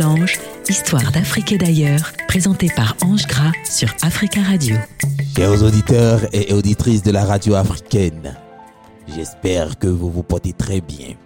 mélange, 0.00 0.40
histoire 0.68 1.12
d'Afrique 1.12 1.52
et 1.52 1.58
d'ailleurs, 1.58 2.12
présenté 2.26 2.68
par 2.74 2.96
Ange 3.04 3.26
Gras 3.26 3.52
sur 3.64 3.88
Africa 4.00 4.40
Radio. 4.40 4.76
Chers 5.36 5.62
auditeurs 5.62 6.22
et 6.32 6.54
auditrices 6.54 7.02
de 7.02 7.10
la 7.10 7.26
radio 7.26 7.54
africaine, 7.54 8.34
j'espère 9.14 9.78
que 9.78 9.88
vous 9.88 10.10
vous 10.10 10.22
portez 10.22 10.54
très 10.54 10.80
bien. 10.80 11.16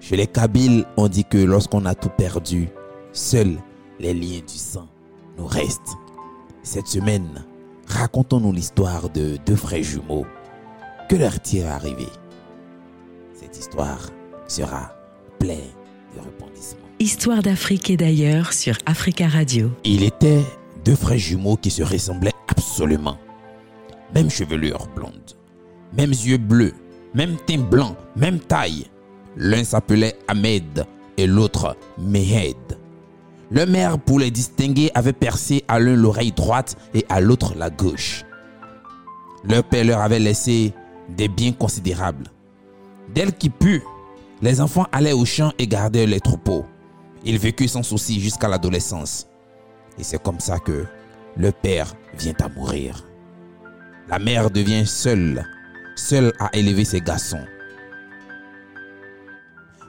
Chez 0.00 0.16
les 0.16 0.26
Kabyles, 0.26 0.84
on 0.96 1.06
dit 1.06 1.24
que 1.24 1.38
lorsqu'on 1.38 1.86
a 1.86 1.94
tout 1.94 2.08
perdu, 2.08 2.68
seuls 3.12 3.58
les 4.00 4.12
liens 4.12 4.40
du 4.40 4.58
sang 4.58 4.88
nous 5.38 5.46
restent. 5.46 5.94
Cette 6.64 6.88
semaine, 6.88 7.44
racontons-nous 7.86 8.52
l'histoire 8.52 9.08
de 9.08 9.38
deux 9.46 9.56
frères 9.56 9.84
jumeaux. 9.84 10.26
Que 11.08 11.14
leur-t-il 11.14 11.64
arrivé? 11.64 12.08
Cette 13.34 13.56
histoire 13.56 14.10
sera 14.48 14.92
pleine 15.38 15.70
de 16.16 16.20
rebondissements. 16.20 16.43
Histoire 17.04 17.42
d'Afrique 17.42 17.90
et 17.90 17.98
d'ailleurs 17.98 18.54
sur 18.54 18.78
Africa 18.86 19.28
Radio. 19.28 19.70
Il 19.84 20.04
était 20.04 20.40
deux 20.86 20.96
frères 20.96 21.18
jumeaux 21.18 21.58
qui 21.58 21.70
se 21.70 21.82
ressemblaient 21.82 22.32
absolument. 22.48 23.18
Même 24.14 24.30
chevelure 24.30 24.88
blonde, 24.96 25.36
mêmes 25.94 26.12
yeux 26.12 26.38
bleus, 26.38 26.72
même 27.12 27.36
teint 27.46 27.58
blanc, 27.58 27.94
même 28.16 28.38
taille. 28.38 28.86
L'un 29.36 29.64
s'appelait 29.64 30.16
Ahmed 30.28 30.86
et 31.18 31.26
l'autre 31.26 31.76
Mehed. 31.98 32.56
Le 33.50 33.66
maire, 33.66 33.98
pour 33.98 34.18
les 34.18 34.30
distinguer, 34.30 34.90
avait 34.94 35.12
percé 35.12 35.62
à 35.68 35.78
l'un 35.78 35.96
l'oreille 35.96 36.32
droite 36.32 36.74
et 36.94 37.04
à 37.10 37.20
l'autre 37.20 37.52
la 37.54 37.68
gauche. 37.68 38.24
Leur 39.46 39.64
père 39.64 39.84
leur 39.84 40.00
avait 40.00 40.20
laissé 40.20 40.72
des 41.10 41.28
biens 41.28 41.52
considérables. 41.52 42.28
Dès 43.14 43.30
qu'il 43.30 43.50
put, 43.50 43.82
les 44.40 44.62
enfants 44.62 44.86
allaient 44.90 45.12
au 45.12 45.26
champ 45.26 45.52
et 45.58 45.66
gardaient 45.66 46.06
les 46.06 46.20
troupeaux. 46.20 46.64
Ils 47.24 47.38
vécurent 47.38 47.70
sans 47.70 47.82
souci 47.82 48.20
jusqu'à 48.20 48.48
l'adolescence. 48.48 49.26
Et 49.98 50.02
c'est 50.04 50.22
comme 50.22 50.40
ça 50.40 50.58
que 50.58 50.84
le 51.36 51.52
père 51.52 51.94
vient 52.18 52.34
à 52.40 52.48
mourir. 52.48 53.04
La 54.08 54.18
mère 54.18 54.50
devient 54.50 54.86
seule, 54.86 55.44
seule 55.96 56.32
à 56.38 56.54
élever 56.54 56.84
ses 56.84 57.00
garçons. 57.00 57.44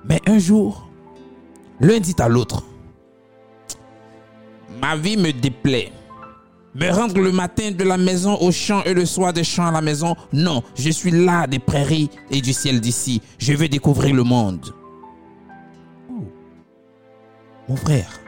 Mais 0.08 0.22
un 0.28 0.38
jour, 0.38 0.89
l'un 1.81 2.00
dit 2.00 2.16
à 2.19 2.30
l'autre, 2.30 2.63
Ma 4.81 4.95
vie 4.95 5.17
me 5.17 5.31
déplaît. 5.31 5.91
Me 6.75 6.89
rendre 6.91 7.19
le 7.19 7.31
matin 7.31 7.72
de 7.72 7.83
la 7.83 7.97
maison 7.97 8.38
au 8.41 8.52
champ 8.52 8.83
et 8.83 8.94
le 8.94 9.06
soir 9.06 9.31
des 9.31 9.45
champs 9.45 9.67
à 9.67 9.72
la 9.72 9.81
maison, 9.81 10.16
non, 10.33 10.61
je 10.75 10.89
suis 10.89 11.11
là 11.11 11.47
des 11.47 11.59
prairies 11.59 12.09
et 12.30 12.41
du 12.41 12.52
ciel 12.52 12.81
d'ici. 12.81 13.22
Je 13.39 13.53
veux 13.53 13.69
découvrir 13.69 14.13
le 14.13 14.23
monde. 14.23 14.73
Mon 17.67 17.75
frère, 17.75 18.19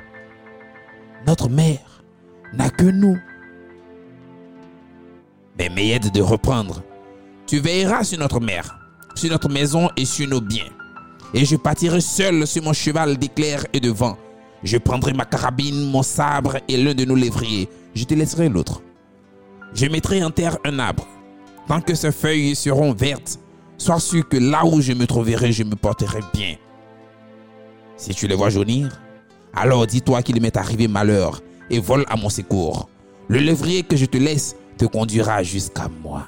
notre 1.27 1.47
mère 1.47 2.03
n'a 2.53 2.71
que 2.71 2.85
nous. 2.85 3.17
Mais 5.59 5.69
m'aide 5.69 6.11
de 6.11 6.21
reprendre. 6.21 6.81
Tu 7.45 7.59
veilleras 7.59 8.03
sur 8.03 8.17
notre 8.17 8.39
mère, 8.39 8.79
sur 9.13 9.29
notre 9.29 9.47
maison 9.47 9.89
et 9.95 10.05
sur 10.05 10.27
nos 10.27 10.41
biens. 10.41 10.69
Et 11.35 11.45
je 11.45 11.55
partirai 11.55 12.01
seul 12.01 12.47
sur 12.47 12.63
mon 12.63 12.73
cheval 12.73 13.17
d'éclair 13.17 13.63
et 13.73 13.79
de 13.79 13.91
vent. 13.91 14.17
Je 14.63 14.77
prendrai 14.77 15.13
ma 15.13 15.25
carabine, 15.25 15.91
mon 15.91 16.01
sabre 16.01 16.57
et 16.67 16.77
l'un 16.77 16.95
de 16.95 17.05
nos 17.05 17.15
lévriers. 17.15 17.69
Je 17.93 18.05
te 18.05 18.15
laisserai 18.15 18.49
l'autre. 18.49 18.81
Je 19.75 19.85
mettrai 19.85 20.23
en 20.23 20.31
terre 20.31 20.57
un 20.65 20.79
arbre. 20.79 21.07
Tant 21.67 21.81
que 21.81 21.93
ses 21.93 22.11
feuilles 22.11 22.55
seront 22.55 22.93
vertes, 22.93 23.39
sois 23.77 23.99
sûr 23.99 24.27
que 24.27 24.37
là 24.37 24.65
où 24.65 24.81
je 24.81 24.93
me 24.93 25.05
trouverai, 25.05 25.51
je 25.51 25.63
me 25.63 25.75
porterai 25.75 26.21
bien. 26.33 26.55
Si 27.97 28.15
tu 28.15 28.27
les 28.27 28.35
vois 28.35 28.49
jaunir, 28.49 28.99
alors 29.53 29.87
dis-toi 29.87 30.21
qu'il 30.21 30.41
m'est 30.41 30.57
arrivé 30.57 30.87
malheur 30.87 31.41
et 31.69 31.79
vole 31.79 32.05
à 32.09 32.15
mon 32.15 32.29
secours. 32.29 32.89
Le 33.27 33.39
lévrier 33.39 33.83
que 33.83 33.95
je 33.95 34.05
te 34.05 34.17
laisse 34.17 34.55
te 34.77 34.85
conduira 34.85 35.43
jusqu'à 35.43 35.89
moi. 36.01 36.27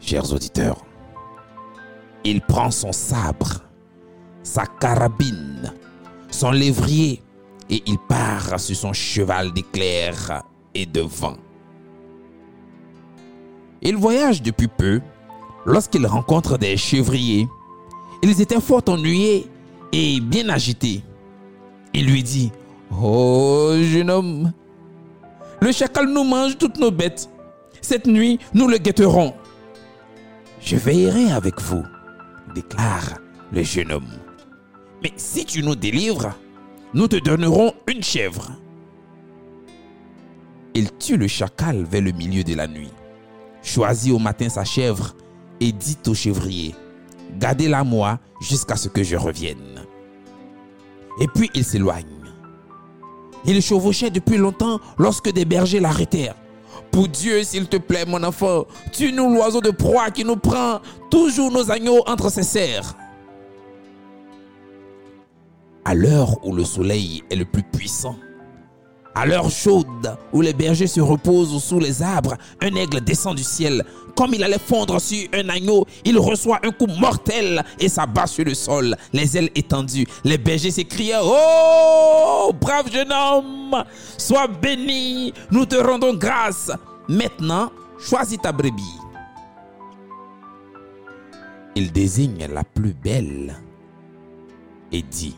Chers 0.00 0.32
auditeurs, 0.32 0.84
il 2.24 2.40
prend 2.40 2.70
son 2.70 2.92
sabre, 2.92 3.60
sa 4.42 4.64
carabine, 4.66 5.72
son 6.30 6.50
lévrier 6.50 7.22
et 7.68 7.82
il 7.86 7.98
part 8.08 8.58
sur 8.58 8.76
son 8.76 8.92
cheval 8.92 9.52
d'éclair 9.52 10.42
et 10.74 10.86
de 10.86 11.00
vent. 11.00 11.36
Il 13.82 13.96
voyage 13.96 14.42
depuis 14.42 14.68
peu 14.68 15.00
lorsqu'il 15.64 16.06
rencontre 16.06 16.58
des 16.58 16.76
chevriers. 16.76 17.46
Ils 18.22 18.40
étaient 18.40 18.60
fort 18.60 18.82
ennuyés 18.88 19.46
et 19.96 20.20
bien 20.20 20.50
agités. 20.50 21.02
Il 21.94 22.06
lui 22.06 22.22
dit, 22.22 22.52
Oh 22.90 23.72
jeune 23.80 24.10
homme, 24.10 24.52
le 25.62 25.72
chacal 25.72 26.06
nous 26.06 26.22
mange 26.24 26.58
toutes 26.58 26.78
nos 26.78 26.90
bêtes. 26.90 27.30
Cette 27.80 28.06
nuit, 28.06 28.38
nous 28.52 28.68
le 28.68 28.76
guetterons. 28.76 29.32
Je 30.60 30.76
veillerai 30.76 31.32
avec 31.32 31.60
vous, 31.62 31.82
déclare 32.54 33.14
le 33.52 33.62
jeune 33.62 33.90
homme. 33.90 34.12
Mais 35.02 35.12
si 35.16 35.46
tu 35.46 35.62
nous 35.62 35.74
délivres, 35.74 36.34
nous 36.92 37.08
te 37.08 37.16
donnerons 37.16 37.72
une 37.86 38.02
chèvre. 38.02 38.52
Il 40.74 40.90
tue 40.98 41.16
le 41.16 41.26
chacal 41.26 41.84
vers 41.84 42.02
le 42.02 42.12
milieu 42.12 42.44
de 42.44 42.54
la 42.54 42.66
nuit, 42.66 42.92
choisit 43.62 44.12
au 44.12 44.18
matin 44.18 44.50
sa 44.50 44.64
chèvre 44.64 45.14
et 45.60 45.72
dit 45.72 45.96
au 46.06 46.12
chevrier, 46.12 46.74
Gardez-la 47.38 47.82
moi 47.82 48.18
jusqu'à 48.40 48.76
ce 48.76 48.88
que 48.88 49.02
je 49.02 49.16
revienne. 49.16 49.75
Et 51.20 51.28
puis 51.28 51.50
il 51.54 51.64
s'éloigne. 51.64 52.04
Il 53.44 53.62
chevauchait 53.62 54.10
depuis 54.10 54.36
longtemps 54.36 54.80
lorsque 54.98 55.32
des 55.32 55.44
bergers 55.44 55.80
l'arrêtèrent. 55.80 56.34
Pour 56.90 57.08
Dieu, 57.08 57.42
s'il 57.42 57.68
te 57.68 57.76
plaît, 57.76 58.04
mon 58.06 58.22
enfant, 58.22 58.64
tue-nous 58.92 59.34
l'oiseau 59.34 59.60
de 59.60 59.70
proie 59.70 60.10
qui 60.10 60.24
nous 60.24 60.36
prend 60.36 60.80
toujours 61.10 61.50
nos 61.50 61.70
agneaux 61.70 62.02
entre 62.06 62.30
ses 62.30 62.42
serres. 62.42 62.96
À 65.84 65.94
l'heure 65.94 66.44
où 66.44 66.54
le 66.54 66.64
soleil 66.64 67.22
est 67.30 67.36
le 67.36 67.44
plus 67.44 67.62
puissant, 67.62 68.16
à 69.16 69.24
l'heure 69.24 69.50
chaude 69.50 70.14
où 70.30 70.42
les 70.42 70.52
bergers 70.52 70.86
se 70.86 71.00
reposent 71.00 71.64
sous 71.64 71.80
les 71.80 72.02
arbres, 72.02 72.36
un 72.60 72.74
aigle 72.74 73.00
descend 73.00 73.34
du 73.34 73.42
ciel. 73.42 73.82
Comme 74.14 74.34
il 74.34 74.44
allait 74.44 74.58
fondre 74.58 75.00
sur 75.00 75.26
un 75.32 75.48
agneau, 75.48 75.86
il 76.04 76.18
reçoit 76.18 76.60
un 76.62 76.70
coup 76.70 76.86
mortel 76.86 77.64
et 77.80 77.88
s'abat 77.88 78.26
sur 78.26 78.44
le 78.44 78.52
sol, 78.52 78.94
les 79.14 79.38
ailes 79.38 79.50
étendues. 79.54 80.06
Les 80.22 80.36
bergers 80.36 80.70
s'écrient 80.70 81.12
Oh, 81.22 82.52
brave 82.60 82.92
jeune 82.92 83.10
homme, 83.10 83.84
sois 84.18 84.48
béni, 84.48 85.32
nous 85.50 85.64
te 85.64 85.76
rendons 85.76 86.12
grâce. 86.14 86.70
Maintenant, 87.08 87.70
choisis 87.98 88.38
ta 88.38 88.52
brebis. 88.52 88.82
Il 91.74 91.90
désigne 91.90 92.48
la 92.52 92.64
plus 92.64 92.92
belle 92.92 93.56
et 94.92 95.00
dit 95.00 95.36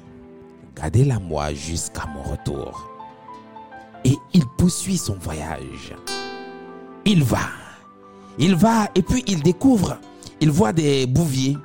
Gardez-la 0.75 1.21
moi 1.21 1.55
jusqu'à 1.55 2.07
mon 2.07 2.23
retour 2.23 2.98
et 4.09 4.19
il 4.33 4.47
poursuit 4.47 4.97
son 4.97 5.15
voyage. 5.15 5.95
Il 7.05 7.23
va, 7.23 7.51
il 8.39 8.55
va 8.55 8.89
et 8.95 9.03
puis 9.03 9.23
il 9.27 9.43
découvre, 9.43 9.99
il 10.41 10.51
voit 10.51 10.73
des 10.73 11.07
bouviers. 11.07 11.57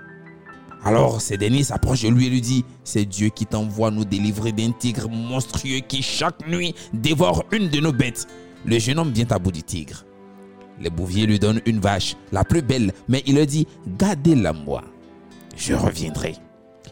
Alors 0.83 1.21
ces 1.21 1.37
derniers 1.37 1.63
s'approchent 1.63 2.03
de 2.03 2.09
lui 2.09 2.27
et 2.27 2.29
lui 2.29 2.41
dit, 2.41 2.65
c'est 2.83 3.05
Dieu 3.05 3.29
qui 3.29 3.45
t'envoie 3.45 3.91
nous 3.91 4.03
délivrer 4.03 4.51
d'un 4.51 4.71
tigre 4.71 5.09
monstrueux 5.09 5.79
qui 5.87 6.01
chaque 6.01 6.45
nuit 6.45 6.75
dévore 6.93 7.45
une 7.53 7.69
de 7.69 7.79
nos 7.79 7.93
bêtes. 7.93 8.27
Le 8.65 8.77
jeune 8.77 8.99
homme 8.99 9.13
vient 9.13 9.27
à 9.29 9.39
bout 9.39 9.51
du 9.53 9.63
tigre. 9.63 10.03
Les 10.81 10.89
bouviers 10.89 11.25
lui 11.25 11.39
donnent 11.39 11.61
une 11.65 11.79
vache, 11.79 12.17
la 12.33 12.43
plus 12.43 12.61
belle, 12.61 12.91
mais 13.07 13.23
il 13.25 13.35
leur 13.35 13.45
dit, 13.45 13.67
gardez-la 13.87 14.51
moi, 14.51 14.83
je 15.55 15.73
reviendrai 15.73 16.35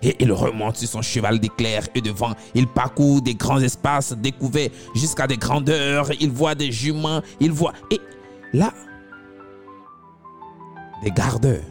et 0.03 0.15
il 0.19 0.31
remonte 0.31 0.77
sur 0.77 0.89
son 0.89 1.01
cheval 1.01 1.39
d'éclair 1.39 1.83
et 1.93 2.01
de 2.01 2.11
vent. 2.11 2.33
Il 2.55 2.67
parcourt 2.67 3.21
des 3.21 3.35
grands 3.35 3.59
espaces 3.59 4.13
découverts 4.13 4.69
jusqu'à 4.95 5.27
des 5.27 5.37
grandeurs. 5.37 6.09
Il 6.19 6.31
voit 6.31 6.55
des 6.55 6.71
juments, 6.71 7.21
il 7.39 7.51
voit... 7.51 7.73
Et 7.91 7.99
là, 8.53 8.73
des 11.03 11.11
gardeurs 11.11 11.63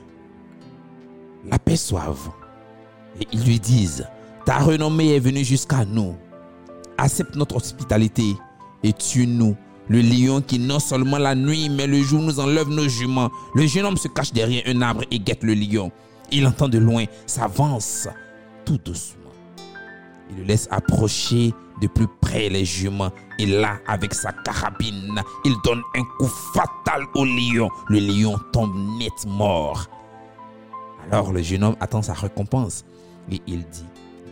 l'aperçoivent 1.50 2.30
et 3.20 3.26
ils 3.32 3.44
lui 3.44 3.58
disent, 3.58 4.06
ta 4.44 4.58
renommée 4.58 5.14
est 5.14 5.20
venue 5.20 5.44
jusqu'à 5.44 5.84
nous. 5.84 6.16
Accepte 6.98 7.36
notre 7.36 7.56
hospitalité 7.56 8.34
et 8.82 8.92
tue-nous. 8.92 9.56
Le 9.88 10.00
lion 10.00 10.40
qui 10.40 10.60
non 10.60 10.78
seulement 10.78 11.18
la 11.18 11.34
nuit 11.34 11.68
mais 11.68 11.86
le 11.88 12.00
jour 12.02 12.22
nous 12.22 12.38
enlève 12.38 12.68
nos 12.68 12.88
juments. 12.88 13.30
Le 13.54 13.66
jeune 13.66 13.86
homme 13.86 13.96
se 13.96 14.06
cache 14.06 14.32
derrière 14.32 14.62
un 14.66 14.82
arbre 14.82 15.02
et 15.10 15.18
guette 15.18 15.42
le 15.42 15.54
lion. 15.54 15.90
Il 16.32 16.46
entend 16.46 16.68
de 16.68 16.78
loin, 16.78 17.04
s'avance 17.26 18.08
tout 18.64 18.78
doucement. 18.78 19.32
Il 20.30 20.38
le 20.38 20.44
laisse 20.44 20.68
approcher 20.70 21.52
de 21.80 21.86
plus 21.88 22.06
près 22.20 22.48
les 22.48 22.64
juments. 22.64 23.10
Et 23.38 23.46
là, 23.46 23.78
avec 23.86 24.14
sa 24.14 24.32
carabine, 24.32 25.20
il 25.44 25.54
donne 25.64 25.82
un 25.96 26.04
coup 26.18 26.30
fatal 26.54 27.02
au 27.14 27.24
lion. 27.24 27.68
Le 27.88 27.98
lion 27.98 28.38
tombe 28.52 28.74
net 28.98 29.26
mort. 29.26 29.86
Alors 31.10 31.32
le 31.32 31.42
jeune 31.42 31.64
homme 31.64 31.76
attend 31.80 32.02
sa 32.02 32.12
récompense. 32.12 32.84
Et 33.30 33.40
il 33.46 33.66
dit, 33.68 33.86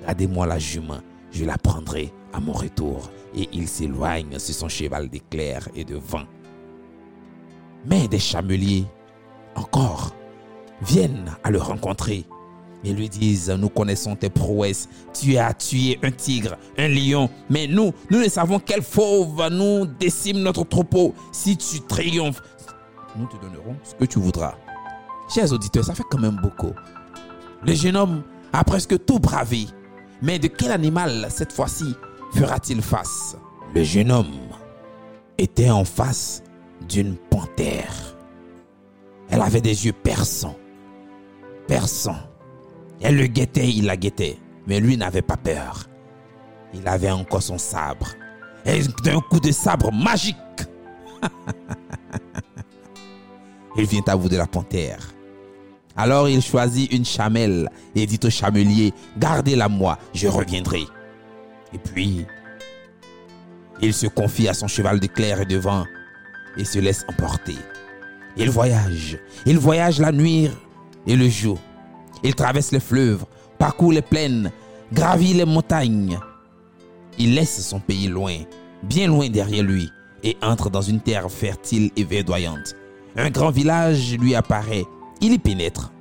Gardez-moi 0.07 0.47
la 0.47 0.59
jument, 0.59 1.01
je 1.33 1.45
la 1.45 1.59
prendrai 1.59 2.13
à 2.33 2.41
mon 2.41 2.53
retour. 2.53 3.11
Et 3.35 3.49
il 3.53 3.69
s'éloigne 3.69 4.39
sur 4.39 4.55
son 4.55 4.69
cheval 4.69 5.09
d'éclair 5.09 5.69
et 5.75 5.85
de 5.85 5.97
vent. 5.97 6.25
Mais 7.87 8.09
des 8.09 8.19
chameliers, 8.19 8.85
encore, 9.55 10.15
viennent 10.83 11.37
à 11.45 11.51
le 11.51 11.59
rencontrer 11.59 12.25
et 12.85 12.93
lui 12.93 13.09
disent, 13.09 13.51
nous 13.51 13.69
connaissons 13.69 14.15
tes 14.15 14.31
prouesses, 14.31 14.89
tu 15.13 15.37
as 15.37 15.53
tué 15.53 15.99
un 16.03 16.11
tigre, 16.11 16.57
un 16.77 16.89
lion, 16.89 17.29
mais 17.51 17.67
nous, 17.67 17.93
nous 18.11 18.21
ne 18.21 18.29
savons 18.29 18.61
quel 18.61 18.83
fauve 18.83 19.49
nous 19.51 19.87
décime 19.87 20.39
notre 20.39 20.65
troupeau. 20.65 21.15
Si 21.33 21.57
tu 21.57 21.81
triomphes, 21.81 22.43
nous 23.17 23.27
te 23.27 23.37
donnerons 23.37 23.77
ce 23.83 23.95
que 23.95 24.05
tu 24.05 24.21
voudras. 24.21 24.55
Chers 25.33 25.53
auditeurs, 25.53 25.85
ça 25.85 25.95
fait 25.95 26.05
quand 26.09 26.21
même 26.21 26.39
beaucoup. 26.43 26.73
Le 27.67 27.75
jeune 27.75 27.97
homme 27.97 28.23
a 28.53 28.63
presque 28.65 29.05
tout 29.05 29.19
bravé. 29.19 29.67
Mais 30.23 30.39
de 30.39 30.49
quel 30.49 30.73
animal, 30.73 31.27
cette 31.31 31.53
fois-ci, 31.53 31.95
fera-t-il 32.33 32.83
face? 32.83 33.37
Le 33.75 33.83
jeune 33.83 34.11
homme 34.11 34.35
était 35.37 35.71
en 35.71 35.85
face 35.85 36.43
d'une 36.89 37.17
panthère. 37.17 38.17
Elle 39.29 39.43
avait 39.43 39.61
des 39.61 39.87
yeux 39.87 39.93
perçants. 39.93 40.57
Perçants. 41.69 42.19
Elle 43.01 43.17
le 43.17 43.27
guettait, 43.27 43.69
il 43.69 43.85
la 43.85 43.97
guettait. 43.97 44.39
Mais 44.67 44.81
lui 44.81 44.97
n'avait 44.97 45.23
pas 45.23 45.37
peur. 45.37 45.85
Il 46.75 46.89
avait 46.89 47.11
encore 47.11 47.43
son 47.43 47.59
sabre. 47.59 48.09
Et 48.67 48.81
d'un 49.05 49.21
coup 49.21 49.39
de 49.39 49.53
sabre 49.53 49.93
magique, 49.93 50.37
il 53.77 53.87
vient 53.87 54.03
à 54.09 54.17
bout 54.17 54.29
de 54.29 54.37
la 54.37 54.47
panthère. 54.47 54.99
Alors 55.97 56.29
il 56.29 56.43
choisit 56.43 56.93
une 56.93 57.05
chamelle 57.05 57.69
et 57.95 58.07
dit 58.07 58.21
au 58.25 58.31
chamelier, 58.31 58.93
gardez-la 59.17 59.69
moi, 59.69 59.99
je 60.15 60.29
reviendrai. 60.29 60.83
Et 61.73 61.79
puis, 61.79 62.27
il 63.81 63.95
se 63.95 64.07
confie 64.07 64.49
à 64.49 64.55
son 64.55 64.69
cheval 64.69 65.01
de 65.01 65.07
clair 65.07 65.41
et 65.41 65.47
de 65.47 65.57
vent 65.57 65.85
et 66.57 66.65
se 66.65 66.79
laisse 66.79 67.05
emporter. 67.09 67.57
Il 68.37 68.51
voyage, 68.51 69.19
il 69.47 69.59
voyage 69.59 69.99
la 69.99 70.13
nuit 70.13 70.51
et 71.09 71.17
le 71.17 71.29
jour. 71.29 71.59
Il 72.23 72.35
traverse 72.35 72.71
les 72.71 72.81
fleuves, 72.81 73.25
parcourt 73.59 73.93
les 73.93 74.03
plaines, 74.03 74.53
gravit 74.93 75.35
les 75.35 75.45
montagnes. 75.45 76.19
Il 77.19 77.35
laisse 77.35 77.67
son 77.67 77.81
pays 77.81 78.07
loin, 78.07 78.37
bien 78.85 79.09
loin 79.09 79.29
derrière 79.29 79.65
lui, 79.65 79.91
et 80.23 80.37
entre 80.43 80.71
dans 80.71 80.83
une 80.83 81.01
terre 81.01 81.31
fertile 81.31 81.91
et 81.97 82.05
verdoyante. 82.05 82.77
Un 83.17 83.31
grand 83.31 83.51
village 83.51 84.17
lui 84.17 84.35
apparaît 84.35 84.85
il 85.21 85.33
y 85.33 85.39
pénètre. 85.39 85.93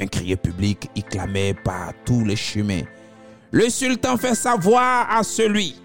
Un 0.00 0.06
crier 0.06 0.36
public 0.36 0.88
y 0.96 1.02
clamait 1.02 1.54
par 1.54 1.92
tous 2.04 2.24
les 2.24 2.36
chemins. 2.36 2.82
Le 3.52 3.68
sultan 3.68 4.16
fait 4.16 4.34
savoir 4.34 5.08
à 5.10 5.22
celui 5.22 5.76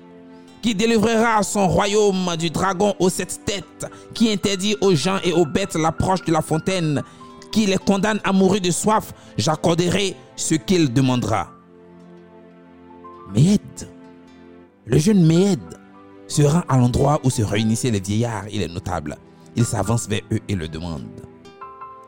qui 0.61 0.73
délivrera 0.73 1.43
son 1.43 1.67
royaume 1.67 2.35
du 2.37 2.49
dragon 2.49 2.95
aux 2.97 3.09
sept 3.09 3.41
têtes, 3.45 3.85
qui 4.15 4.31
interdit 4.31 4.75
aux 4.81 4.95
gens 4.95 5.19
et 5.23 5.31
aux 5.31 5.45
bêtes 5.45 5.75
l'approche 5.75 6.23
de 6.23 6.31
la 6.31 6.41
fontaine, 6.41 7.03
qui 7.55 7.65
les 7.65 7.77
condamne 7.77 8.19
à 8.25 8.33
mourir 8.33 8.59
de 8.59 8.69
soif, 8.69 9.13
j'accorderai 9.37 10.13
ce 10.35 10.55
qu'il 10.55 10.91
demandera. 10.91 11.47
Méhed, 13.33 13.89
le 14.85 14.97
jeune 14.97 15.25
Méhed, 15.25 15.61
se 16.27 16.41
rend 16.41 16.63
à 16.67 16.75
l'endroit 16.75 17.21
où 17.23 17.29
se 17.29 17.43
réunissaient 17.43 17.91
les 17.91 18.01
vieillards 18.01 18.47
et 18.51 18.57
les 18.57 18.67
notables. 18.67 19.15
Il 19.55 19.63
s'avance 19.63 20.09
vers 20.09 20.19
eux 20.33 20.41
et 20.49 20.55
le 20.55 20.67
demande. 20.67 21.07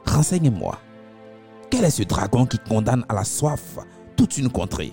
Renseigne-moi. 0.05 0.77
Quel 1.69 1.85
est 1.85 1.91
ce 1.91 2.03
dragon 2.03 2.45
qui 2.45 2.57
condamne 2.67 3.05
à 3.07 3.13
la 3.13 3.23
soif 3.23 3.79
toute 4.17 4.37
une 4.37 4.49
contrée? 4.49 4.91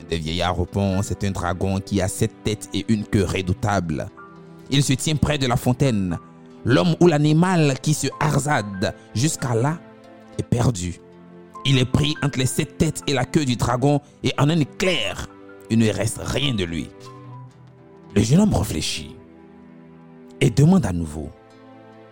Un 0.00 0.08
des 0.08 0.16
vieillards 0.16 0.56
répond 0.56 1.02
C'est 1.02 1.24
un 1.24 1.30
dragon 1.30 1.78
qui 1.78 2.00
a 2.00 2.08
sept 2.08 2.32
têtes 2.42 2.70
et 2.72 2.86
une 2.88 3.04
queue 3.04 3.24
redoutable. 3.24 4.08
Il 4.70 4.82
se 4.82 4.94
tient 4.94 5.16
près 5.16 5.36
de 5.36 5.46
la 5.46 5.58
fontaine. 5.58 6.18
L'homme 6.66 6.96
ou 6.98 7.06
l'animal 7.06 7.78
qui 7.80 7.94
se 7.94 8.08
hasarde 8.18 8.92
jusqu'à 9.14 9.54
là 9.54 9.78
est 10.36 10.42
perdu. 10.42 11.00
Il 11.64 11.78
est 11.78 11.84
pris 11.84 12.16
entre 12.24 12.40
les 12.40 12.46
sept 12.46 12.76
têtes 12.76 13.04
et 13.06 13.12
la 13.12 13.24
queue 13.24 13.44
du 13.44 13.54
dragon 13.54 14.00
et 14.24 14.32
en 14.36 14.50
un 14.50 14.58
éclair, 14.58 15.28
il 15.70 15.78
ne 15.78 15.88
reste 15.88 16.20
rien 16.20 16.54
de 16.54 16.64
lui. 16.64 16.88
Le 18.16 18.20
jeune 18.20 18.40
homme 18.40 18.54
réfléchit 18.54 19.14
et 20.40 20.50
demande 20.50 20.84
à 20.86 20.92
nouveau 20.92 21.30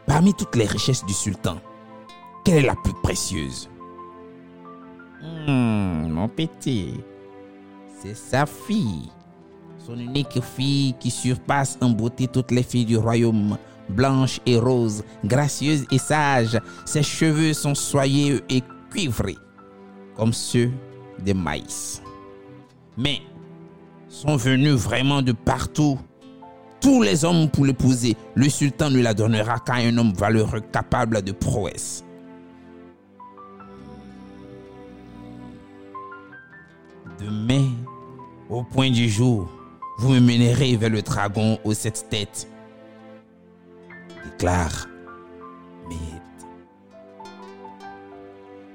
Parmi 0.06 0.32
toutes 0.34 0.54
les 0.54 0.66
richesses 0.66 1.04
du 1.04 1.14
sultan, 1.14 1.56
quelle 2.44 2.58
est 2.58 2.66
la 2.66 2.76
plus 2.76 2.92
précieuse? 3.02 3.68
Hmm, 5.20 6.10
mon 6.10 6.28
petit, 6.28 6.94
c'est 8.00 8.14
sa 8.14 8.46
fille. 8.46 9.10
Son 9.84 9.98
unique 9.98 10.40
fille 10.40 10.94
qui 11.00 11.10
surpasse 11.10 11.76
en 11.80 11.90
beauté 11.90 12.28
toutes 12.28 12.52
les 12.52 12.62
filles 12.62 12.84
du 12.84 12.98
royaume. 12.98 13.58
Blanche 13.88 14.40
et 14.46 14.58
rose, 14.58 15.04
gracieuse 15.24 15.84
et 15.90 15.98
sage, 15.98 16.58
ses 16.84 17.02
cheveux 17.02 17.52
sont 17.52 17.74
soyeux 17.74 18.40
et 18.48 18.62
cuivrés, 18.90 19.36
comme 20.16 20.32
ceux 20.32 20.70
des 21.18 21.34
maïs. 21.34 22.02
Mais 22.96 23.20
sont 24.08 24.36
venus 24.36 24.74
vraiment 24.74 25.22
de 25.22 25.32
partout 25.32 25.98
tous 26.80 27.02
les 27.02 27.24
hommes 27.24 27.48
pour 27.50 27.64
l'épouser. 27.64 28.14
Le 28.34 28.48
sultan 28.48 28.90
ne 28.90 29.00
la 29.00 29.14
donnera 29.14 29.58
qu'à 29.58 29.74
un 29.74 29.96
homme 29.96 30.12
valeureux 30.12 30.60
capable 30.60 31.22
de 31.22 31.32
prouesse. 31.32 32.04
Demain, 37.18 37.70
au 38.50 38.62
point 38.62 38.90
du 38.90 39.08
jour, 39.08 39.48
vous 39.98 40.10
me 40.10 40.20
mènerez 40.20 40.76
vers 40.76 40.90
le 40.90 41.00
dragon 41.00 41.58
aux 41.64 41.72
sept 41.72 42.06
têtes. 42.10 42.48
Déclare. 44.24 44.88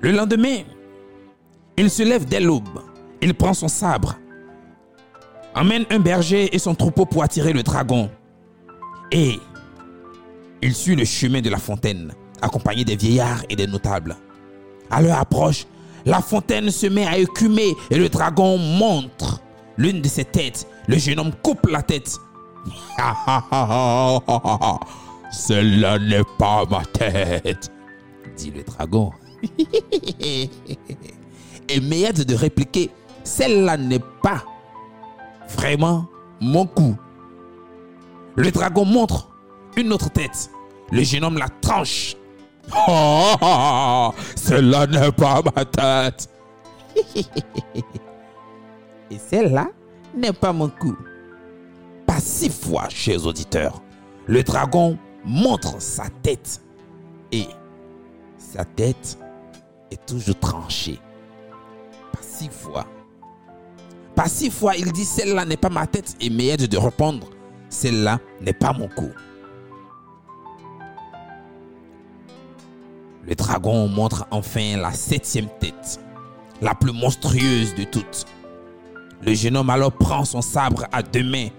Le 0.02 0.12
lendemain, 0.12 0.60
il 1.76 1.90
se 1.90 2.04
lève 2.04 2.26
dès 2.26 2.40
l'aube. 2.40 2.80
Il 3.22 3.34
prend 3.34 3.54
son 3.54 3.68
sabre, 3.68 4.18
emmène 5.54 5.86
un 5.90 6.00
berger 6.00 6.56
et 6.56 6.60
son 6.60 6.74
troupeau 6.74 7.06
pour 7.06 7.22
attirer 7.22 7.52
le 7.52 7.64
dragon. 7.64 8.10
Et 9.12 9.38
il 10.62 10.74
suit 10.74 10.96
le 10.96 11.04
chemin 11.04 11.42
de 11.42 11.50
la 11.50 11.58
fontaine, 11.58 12.14
accompagné 12.42 12.86
des 12.86 12.96
vieillards 12.96 13.44
et 13.50 13.58
des 13.58 13.68
notables. 13.68 14.16
À 14.90 15.02
leur 15.02 15.20
approche, 15.20 15.66
la 16.06 16.22
fontaine 16.22 16.72
se 16.72 16.88
met 16.88 17.06
à 17.06 17.18
écumer 17.18 17.76
et 17.90 17.98
le 17.98 18.08
dragon 18.08 18.58
montre 18.58 19.42
l'une 19.78 20.02
de 20.02 20.08
ses 20.08 20.26
têtes. 20.26 20.66
Le 20.88 20.98
jeune 20.98 21.20
homme 21.20 21.34
coupe 21.44 21.68
la 21.68 21.82
tête. 21.82 22.18
Celle-là 25.32 26.00
n'est 26.00 26.24
pas 26.38 26.66
ma 26.70 26.84
tête, 26.86 27.72
dit 28.36 28.52
le 28.52 28.64
dragon. 28.64 29.12
et 30.20 30.50
Méhed 31.82 32.26
de 32.26 32.36
répliquer, 32.36 32.90
celle-là 33.24 33.78
n'est 33.78 34.04
pas 34.22 34.44
vraiment 35.56 36.06
mon 36.42 36.66
coup. 36.66 36.98
Le 38.36 38.52
dragon 38.52 38.86
montre 38.86 39.30
une 39.76 39.94
autre 39.94 40.10
tête. 40.10 40.50
Le 40.92 41.04
jeune 41.04 41.24
homme 41.24 41.38
la 41.38 41.50
tranche. 41.62 42.16
Oh, 42.88 44.12
celle-là 44.36 44.88
n'est 44.88 45.12
pas 45.12 45.42
ma 45.56 45.66
tête. 45.66 46.30
Et 49.12 49.18
celle-là 49.18 49.68
n'est 50.16 50.34
pas 50.34 50.54
mon 50.54 50.70
coup. 50.70 50.96
Pas 52.06 52.20
six 52.20 52.50
fois, 52.50 52.88
chers 52.90 53.26
auditeurs, 53.26 53.82
le 54.28 54.44
dragon 54.44 54.98
montre 55.26 55.82
sa 55.82 56.10
tête. 56.22 56.62
Et 57.32 57.48
sa 58.38 58.66
tête 58.66 59.18
est 59.92 60.06
toujours 60.06 60.40
tranchée. 60.40 61.00
Pas 62.12 62.22
six 62.22 62.50
fois. 62.50 62.86
Pas 64.16 64.28
six 64.28 64.50
fois, 64.50 64.76
il 64.76 64.92
dit 64.92 65.06
celle-là 65.06 65.46
n'est 65.46 65.58
pas 65.58 65.70
ma 65.70 65.88
tête 65.88 66.16
et 66.20 66.30
Méhed 66.30 66.68
de 66.68 66.78
répondre 66.78 67.30
celle-là 67.70 68.20
n'est 68.42 68.54
pas 68.54 68.74
mon 68.74 68.88
coup. 68.88 69.12
Le 73.26 73.36
dragon 73.36 73.88
montre 73.88 74.26
enfin 74.32 74.78
la 74.78 74.92
septième 74.92 75.50
tête, 75.60 76.00
la 76.62 76.74
plus 76.74 76.92
monstrueuse 76.92 77.76
de 77.76 77.84
toutes. 77.84 78.26
Le 79.22 79.34
jeune 79.34 79.58
homme 79.58 79.70
alors 79.70 79.92
prend 79.92 80.26
son 80.26 80.42
sabre 80.42 80.86
à 80.92 81.04
deux 81.04 81.24
mains 81.24 81.50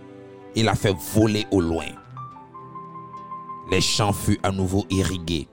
et 0.56 0.62
la 0.62 0.74
fait 0.74 0.94
voler 1.14 1.46
au 1.52 1.60
loin. 1.60 1.86
Les 3.70 3.80
champs 3.80 4.12
furent 4.12 4.38
à 4.42 4.50
nouveau 4.50 4.84
irrigués 4.90 5.48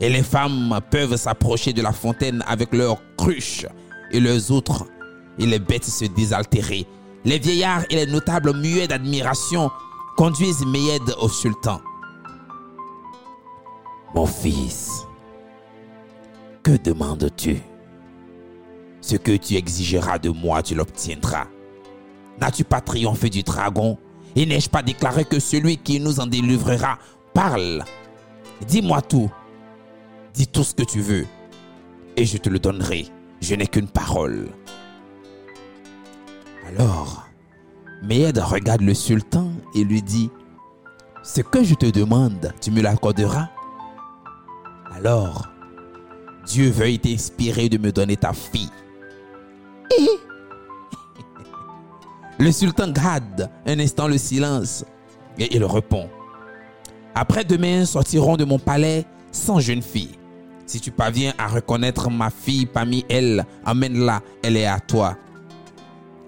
et 0.00 0.08
les 0.08 0.22
femmes 0.22 0.80
peuvent 0.90 1.16
s'approcher 1.16 1.72
de 1.72 1.82
la 1.82 1.92
fontaine 1.92 2.42
avec 2.46 2.72
leurs 2.72 2.98
cruches 3.16 3.66
et 4.10 4.20
leurs 4.20 4.50
autres 4.50 4.86
et 5.38 5.46
les 5.46 5.58
bêtes 5.58 5.84
se 5.84 6.06
désaltérer. 6.06 6.86
Les 7.24 7.38
vieillards 7.38 7.84
et 7.90 7.96
les 7.96 8.06
notables 8.06 8.56
muets 8.56 8.88
d'admiration 8.88 9.70
conduisent 10.16 10.64
Méhed 10.66 11.14
au 11.20 11.28
sultan. 11.28 11.80
Mon 14.14 14.26
fils, 14.26 15.06
que 16.62 16.76
demandes-tu? 16.76 17.60
Ce 19.00 19.16
que 19.16 19.36
tu 19.36 19.54
exigeras 19.54 20.18
de 20.18 20.30
moi, 20.30 20.62
tu 20.62 20.74
l'obtiendras. 20.74 21.46
N'as-tu 22.40 22.64
pas 22.64 22.80
triomphé 22.80 23.30
du 23.30 23.42
dragon? 23.42 23.96
Et 24.36 24.46
n'ai-je 24.46 24.68
pas 24.68 24.82
déclaré 24.82 25.24
que 25.24 25.40
celui 25.40 25.76
qui 25.76 26.00
nous 26.00 26.20
en 26.20 26.26
délivrera 26.26 26.98
parle 27.32 27.84
Dis-moi 28.66 29.00
tout. 29.02 29.30
Dis 30.34 30.46
tout 30.46 30.62
ce 30.62 30.74
que 30.74 30.82
tu 30.82 31.00
veux. 31.00 31.26
Et 32.16 32.24
je 32.24 32.36
te 32.36 32.48
le 32.48 32.58
donnerai. 32.58 33.06
Je 33.40 33.54
n'ai 33.54 33.66
qu'une 33.66 33.88
parole. 33.88 34.48
Alors, 36.68 37.26
Mehed 38.02 38.38
regarde 38.38 38.82
le 38.82 38.94
sultan 38.94 39.50
et 39.74 39.82
lui 39.82 40.02
dit, 40.02 40.30
Ce 41.22 41.40
que 41.40 41.64
je 41.64 41.74
te 41.74 41.86
demande, 41.86 42.52
tu 42.60 42.70
me 42.70 42.82
l'accorderas? 42.82 43.48
Alors, 44.92 45.48
Dieu 46.46 46.70
veuille 46.70 46.98
t'inspirer 46.98 47.68
de 47.68 47.78
me 47.78 47.92
donner 47.92 48.16
ta 48.16 48.32
fille. 48.32 48.70
Et 49.98 50.08
le 52.38 52.52
sultan 52.52 52.90
garde 52.90 53.50
un 53.66 53.78
instant 53.78 54.06
le 54.06 54.18
silence 54.18 54.84
et 55.38 55.54
il 55.56 55.64
répond 55.64 56.08
Après-demain 57.14 57.84
sortiront 57.84 58.36
de 58.36 58.44
mon 58.44 58.58
palais 58.58 59.04
100 59.32 59.60
jeunes 59.60 59.82
filles. 59.82 60.16
Si 60.66 60.80
tu 60.80 60.90
parviens 60.90 61.32
à 61.38 61.48
reconnaître 61.48 62.10
ma 62.10 62.30
fille 62.30 62.66
parmi 62.66 63.04
elles, 63.08 63.44
amène-la, 63.64 64.22
elle 64.42 64.56
est 64.56 64.66
à 64.66 64.78
toi. 64.78 65.16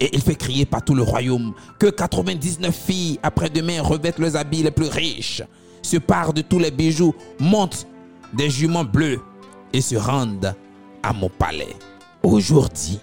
Et 0.01 0.11
il 0.13 0.21
fait 0.21 0.35
crier 0.35 0.67
par 0.67 0.83
tout 0.83 0.97
le 0.97 1.03
royaume 1.03 1.55
que 1.79 1.87
99 1.87 2.75
filles 2.75 3.21
après-demain 3.23 3.81
revêtent 3.83 4.19
les 4.19 4.35
habits 4.35 4.65
les 4.65 4.73
plus 4.73 4.89
riches, 4.89 5.43
se 5.83 5.97
parent 5.97 6.33
de 6.33 6.43
tous 6.43 6.59
les 6.59 6.73
bijoux, 6.73 7.15
montent 7.39 7.87
des 8.33 8.51
juments 8.51 8.85
bleus 8.85 9.21
et 9.73 9.81
se 9.81 9.95
rendent 9.95 10.57
à 11.05 11.13
mon 11.13 11.29
palais. 11.29 11.77
Aujourd'hui, 12.25 12.99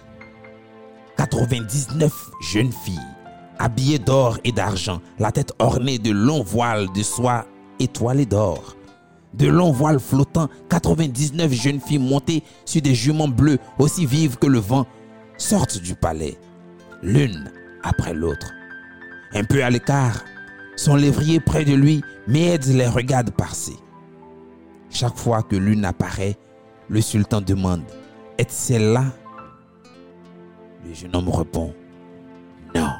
99 1.16 2.12
jeunes 2.52 2.72
filles, 2.84 2.98
habillées 3.58 3.98
d'or 3.98 4.38
et 4.44 4.52
d'argent, 4.52 5.00
la 5.18 5.32
tête 5.32 5.54
ornée 5.58 5.98
de 5.98 6.10
longs 6.10 6.42
voiles 6.42 6.92
de 6.94 7.02
soie 7.02 7.46
étoilés 7.80 8.26
d'or. 8.26 8.76
De 9.34 9.46
longs 9.46 9.72
voiles 9.72 10.00
flottants, 10.00 10.48
99 10.68 11.52
jeunes 11.52 11.80
filles 11.80 11.98
montées 11.98 12.42
sur 12.64 12.82
des 12.82 12.94
juments 12.94 13.28
bleus 13.28 13.58
aussi 13.78 14.06
vives 14.06 14.36
que 14.36 14.46
le 14.46 14.58
vent, 14.58 14.86
sortent 15.36 15.78
du 15.78 15.94
palais, 15.94 16.36
l'une 17.02 17.50
après 17.82 18.12
l'autre. 18.12 18.52
Un 19.32 19.44
peu 19.44 19.62
à 19.62 19.70
l'écart, 19.70 20.24
son 20.76 20.96
lévrier 20.96 21.40
près 21.40 21.64
de 21.64 21.74
lui, 21.74 22.02
Méhed 22.26 22.64
les 22.66 22.88
regarde 22.88 23.30
passer. 23.30 23.76
Chaque 24.90 25.16
fois 25.16 25.42
que 25.42 25.56
l'une 25.56 25.84
apparaît, 25.84 26.36
le 26.88 27.00
sultan 27.00 27.40
demande 27.40 27.82
Est 28.38 28.50
celle-là 28.50 29.04
Le 30.84 30.92
jeune 30.92 31.14
homme 31.14 31.28
répond 31.28 31.72
Non. 32.74 32.90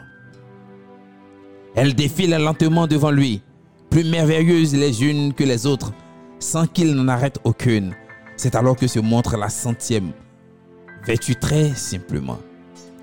Elles 1.75 1.95
défilent 1.95 2.39
lentement 2.39 2.87
devant 2.87 3.11
lui, 3.11 3.43
plus 3.91 4.05
merveilleuses 4.05 4.75
les 4.75 5.05
unes 5.05 5.35
que 5.35 5.43
les 5.43 5.67
autres, 5.67 5.93
sans 6.39 6.67
qu'il 6.67 6.95
n'en 6.95 7.09
arrête 7.09 7.41
aucune. 7.45 7.95
C'est 8.37 8.55
alors 8.55 8.77
que 8.77 8.87
se 8.87 9.01
montre 9.01 9.37
la 9.37 9.49
centième, 9.49 10.13
vêtue 11.05 11.35
très 11.35 11.75
simplement. 11.75 12.39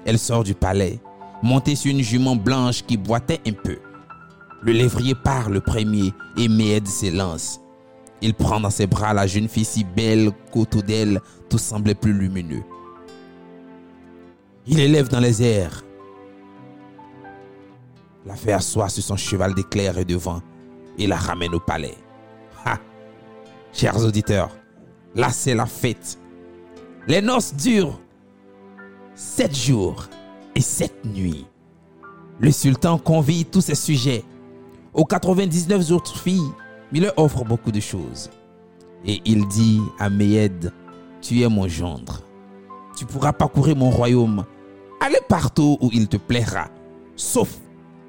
Elle 0.06 0.18
sort 0.18 0.46
du 0.46 0.56
palais, 0.56 1.00
montée 1.44 1.76
sur 1.76 1.92
une 1.92 2.02
jument 2.02 2.38
blanche 2.38 2.84
qui 2.84 2.96
boitait 2.96 3.42
un 3.46 3.52
peu. 3.52 3.78
Le 4.64 4.72
lévrier 4.72 5.14
part 5.14 5.50
le 5.50 5.60
premier 5.60 6.14
et 6.38 6.48
Méhed 6.48 6.88
s'élance. 6.88 7.60
Il 8.22 8.34
prend 8.34 8.60
dans 8.60 8.72
ses 8.72 8.88
bras 8.88 9.14
la 9.14 9.28
jeune 9.28 9.48
fille 9.48 9.66
si 9.66 9.84
belle 9.84 10.32
qu'autour 10.52 10.82
d'elle 10.82 11.20
tout 11.50 11.60
semblait 11.60 11.94
plus 11.94 12.14
lumineux. 12.14 12.64
Il 14.66 14.80
élève 14.80 15.10
dans 15.10 15.20
les 15.20 15.44
airs, 15.44 15.84
la 18.26 18.36
fait 18.36 18.54
asseoir 18.54 18.90
sur 18.90 19.04
son 19.04 19.16
cheval 19.16 19.54
d'éclair 19.54 19.98
et 19.98 20.06
de 20.06 20.16
vent 20.16 20.42
et 20.98 21.08
la 21.08 21.16
ramène 21.16 21.54
au 21.56 21.60
palais. 21.60 21.98
Ha 22.66 22.80
Chers 23.74 24.04
auditeurs, 24.04 24.50
là 25.16 25.30
c'est 25.30 25.56
la 25.56 25.66
fête. 25.66 26.18
Les 27.08 27.22
noces 27.22 27.54
durent 27.54 28.00
sept 29.16 29.56
jours 29.56 30.08
et 30.56 30.62
sept 30.62 31.06
nuits. 31.06 31.46
Le 32.40 32.52
sultan 32.52 32.98
convie 32.98 33.46
tous 33.46 33.62
ses 33.62 33.76
sujets. 33.76 34.24
Aux 34.94 35.06
99 35.06 35.92
autres 35.92 36.18
filles, 36.18 36.52
il 36.92 37.04
leur 37.04 37.18
offre 37.18 37.44
beaucoup 37.44 37.72
de 37.72 37.80
choses. 37.80 38.30
Et 39.06 39.22
il 39.26 39.48
dit 39.48 39.82
à 40.00 40.10
Méhed, 40.10 40.72
tu 41.22 41.42
es 41.42 41.50
mon 41.50 41.68
gendre. 41.68 42.22
Tu 42.96 43.06
pourras 43.06 43.34
parcourir 43.34 43.76
mon 43.76 43.90
royaume. 43.90 44.46
Allez 45.00 45.20
partout 45.28 45.78
où 45.82 45.90
il 45.94 46.08
te 46.08 46.18
plaira, 46.18 46.70
sauf 47.16 47.50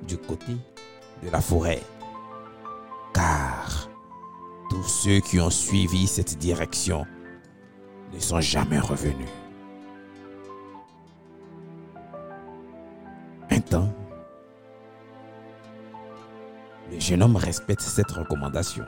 du 0.07 0.17
côté 0.17 0.53
de 1.23 1.31
la 1.31 1.41
forêt. 1.41 1.83
Tous 4.71 4.83
ceux 4.83 5.21
qui 5.21 5.41
ont 5.41 5.51
suivi 5.51 6.07
cette 6.07 6.39
direction 6.39 7.07
ne 8.15 8.21
sont 8.21 8.41
jamais 8.41 8.79
revenus. 8.79 9.29
Un 13.51 13.61
temps, 13.61 13.93
le 16.93 17.01
jeune 17.01 17.23
homme 17.23 17.37
respecte 17.37 17.81
cette 17.81 18.11
recommandation. 18.11 18.85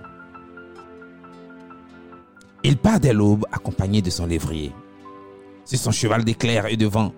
Il 2.63 2.77
part 2.77 3.01
dès 3.01 3.15
l'aube 3.15 3.47
accompagné 3.53 4.03
de 4.03 4.11
son 4.11 4.27
lévrier. 4.27 4.73
C'est 5.65 5.79
son 5.79 5.93
cheval 5.93 6.25
d'éclair 6.25 6.67
et 6.67 6.77
de 6.77 6.87
vent. 6.87 7.13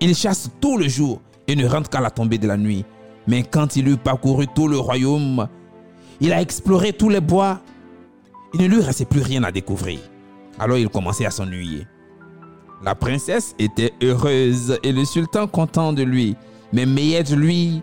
Il 0.00 0.14
chasse 0.16 0.50
tout 0.60 0.78
le 0.78 0.88
jour 0.88 1.20
et 1.46 1.54
ne 1.54 1.66
rentre 1.66 1.90
qu'à 1.90 2.00
la 2.00 2.10
tombée 2.10 2.38
de 2.38 2.48
la 2.48 2.56
nuit. 2.56 2.84
Mais 3.28 3.44
quand 3.44 3.76
il 3.76 3.88
eut 3.88 3.96
parcouru 3.96 4.46
tout 4.48 4.66
le 4.66 4.78
royaume, 4.78 5.48
il 6.20 6.32
a 6.32 6.40
exploré 6.40 6.92
tous 6.92 7.08
les 7.08 7.20
bois. 7.20 7.60
Il 8.54 8.60
ne 8.60 8.66
lui 8.66 8.80
restait 8.80 9.04
plus 9.04 9.22
rien 9.22 9.42
à 9.44 9.52
découvrir. 9.52 10.00
Alors 10.58 10.78
il 10.78 10.88
commençait 10.88 11.26
à 11.26 11.30
s'ennuyer. 11.30 11.86
La 12.82 12.94
princesse 12.94 13.54
était 13.58 13.92
heureuse 14.02 14.78
et 14.82 14.92
le 14.92 15.04
sultan 15.04 15.46
content 15.46 15.92
de 15.92 16.02
lui. 16.02 16.36
Mais 16.72 16.86
Méhed, 16.86 17.30
lui, 17.30 17.82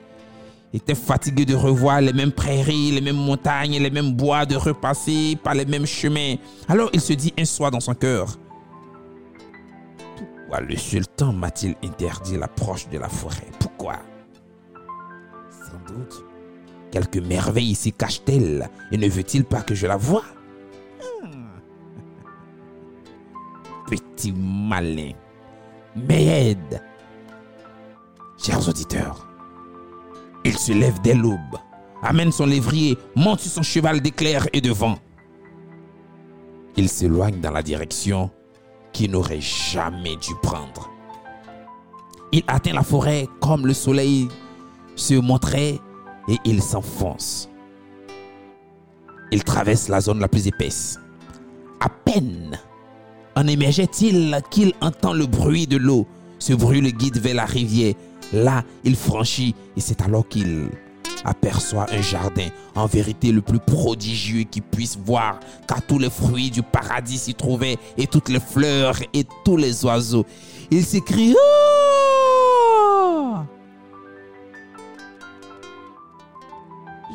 était 0.74 0.96
fatigué 0.96 1.46
de 1.46 1.56
revoir 1.56 2.02
les 2.02 2.14
mêmes 2.14 2.32
prairies, 2.32 2.92
les 2.92 3.02
mêmes 3.02 3.16
montagnes, 3.16 3.78
les 3.80 3.90
mêmes 3.90 4.14
bois, 4.14 4.46
de 4.46 4.56
repasser 4.56 5.38
par 5.44 5.54
les 5.54 5.66
mêmes 5.66 5.86
chemins. 5.86 6.36
Alors 6.68 6.90
il 6.94 7.02
se 7.02 7.14
dit 7.14 7.34
un 7.38 7.46
soir 7.46 7.72
dans 7.72 7.80
son 7.80 7.94
cœur, 7.94 8.38
pourquoi 10.18 10.62
le 10.62 10.78
sultan 10.78 11.34
m'a-t-il 11.34 11.76
interdit 11.84 12.38
l'approche 12.38 12.88
de 12.90 12.98
la 12.98 13.10
forêt? 13.10 13.48
Pourquoi? 13.60 13.96
Sans 15.50 15.94
doute, 15.94 16.26
quelque 16.92 17.20
merveille 17.20 17.72
ici 17.72 17.92
cache-t-elle 17.94 18.70
et 18.92 18.98
ne 18.98 19.08
veut-il 19.08 19.46
pas 19.46 19.62
que 19.62 19.74
je 19.74 19.88
la 19.88 19.98
voie? 19.98 20.24
Hmm. 21.24 21.60
Petit 23.90 24.34
malin. 24.34 25.14
Méhed. 25.96 26.82
Chers 28.38 28.68
auditeurs, 28.68 29.28
il 30.44 30.58
se 30.58 30.72
lève 30.72 31.00
dès 31.02 31.14
l'aube, 31.14 31.58
amène 32.02 32.32
son 32.32 32.46
lévrier, 32.46 32.98
monte 33.16 33.42
sur 33.42 33.52
son 33.52 33.62
cheval 33.62 34.02
d'éclair 34.02 34.48
et 34.54 34.62
de 34.62 34.72
vent. 34.72 34.98
Il 36.76 36.90
s'éloigne 36.90 37.40
dans 37.40 37.52
la 37.52 37.62
direction 37.62 38.32
qu'il 38.94 39.12
n'aurait 39.12 39.42
jamais 39.42 40.16
dû 40.16 40.32
prendre. 40.42 40.90
Il 42.32 42.44
atteint 42.48 42.74
la 42.74 42.84
forêt 42.84 43.28
comme 43.42 43.68
le 43.68 43.74
soleil 43.74 44.30
se 44.96 45.14
montrait 45.14 45.80
et 46.28 46.38
il 46.46 46.62
s'enfonce. 46.62 47.50
Il 49.32 49.44
traverse 49.44 49.88
la 49.88 50.02
zone 50.02 50.20
la 50.20 50.28
plus 50.28 50.48
épaisse. 50.48 51.00
À 51.80 51.90
peine 51.90 52.60
en 53.36 53.48
émergeait-il 53.48 54.40
qu'il 54.50 54.74
entend 54.82 55.14
le 55.14 55.26
bruit 55.26 55.68
de 55.68 55.78
l'eau. 55.78 56.06
Ce 56.40 56.54
bruit 56.54 56.82
le 56.82 56.90
guide 56.90 57.18
vers 57.18 57.36
la 57.36 57.46
rivière. 57.46 57.94
Là, 58.34 58.64
il 58.84 58.96
franchit 58.96 59.56
et 59.78 59.82
c'est 59.82 60.02
alors 60.02 60.28
qu'il 60.28 60.70
aperçoit 61.24 61.86
un 61.92 62.02
jardin, 62.02 62.48
en 62.76 62.88
vérité 62.88 63.32
le 63.32 63.42
plus 63.42 63.60
prodigieux 63.60 64.44
qu'il 64.44 64.64
puisse 64.64 64.98
voir, 64.98 65.40
car 65.68 65.82
tous 65.86 66.00
les 66.00 66.10
fruits 66.10 66.50
du 66.50 66.64
paradis 66.64 67.18
s'y 67.18 67.36
trouvaient, 67.36 67.78
et 67.98 68.08
toutes 68.08 68.30
les 68.30 68.40
fleurs 68.40 68.98
et 69.14 69.26
tous 69.46 69.58
les 69.58 69.86
oiseaux. 69.86 70.26
Il 70.72 70.84
s'écrie 70.84 71.36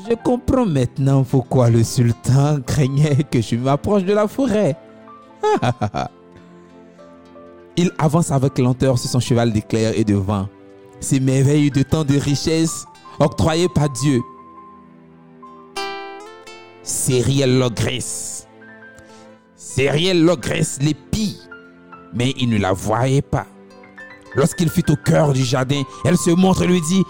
Je 0.09 0.15
comprends 0.15 0.67
maintenant 0.67 1.25
pourquoi 1.25 1.71
le 1.71 1.83
sultan 1.83 2.61
craignait 2.65 3.25
que 3.31 3.41
je 3.41 3.57
m'approche 3.57 4.05
de 4.05 4.13
la 4.13 4.29
forêt. 4.29 4.77
Il 7.77 7.91
avance 7.99 8.31
avec 8.31 8.59
lenteur 8.59 8.99
sur 8.99 9.11
son 9.11 9.21
cheval 9.21 9.53
d'éclair 9.53 9.93
et 9.97 10.05
de 10.05 10.15
vent 10.15 10.49
s'émerveille 11.01 11.71
de 11.71 11.83
tant 11.83 12.05
de 12.05 12.17
richesses 12.17 12.87
octroyées 13.19 13.69
par 13.69 13.91
Dieu. 13.91 14.21
Cériel 16.83 17.59
l'ogresse. 17.59 18.47
Cériel 19.57 20.23
l'ogresse 20.23 20.79
l'épie, 20.81 21.39
mais 22.15 22.33
il 22.39 22.49
ne 22.49 22.59
la 22.59 22.73
voyait 22.73 23.23
pas. 23.23 23.47
Lorsqu'il 24.35 24.71
fut 24.71 24.91
au 24.91 24.97
cœur 24.97 25.33
du 25.33 25.45
jardin, 25.45 25.83
elle 26.05 26.17
se 26.17 26.31
montre 26.31 26.63
et 26.63 26.67
lui 26.67 26.81
dit 26.81 27.03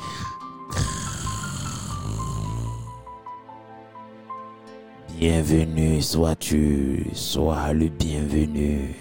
Bienvenue 5.18 6.02
sois-tu, 6.02 7.06
sois 7.14 7.73
le 7.73 7.88
bienvenu. 7.88 8.94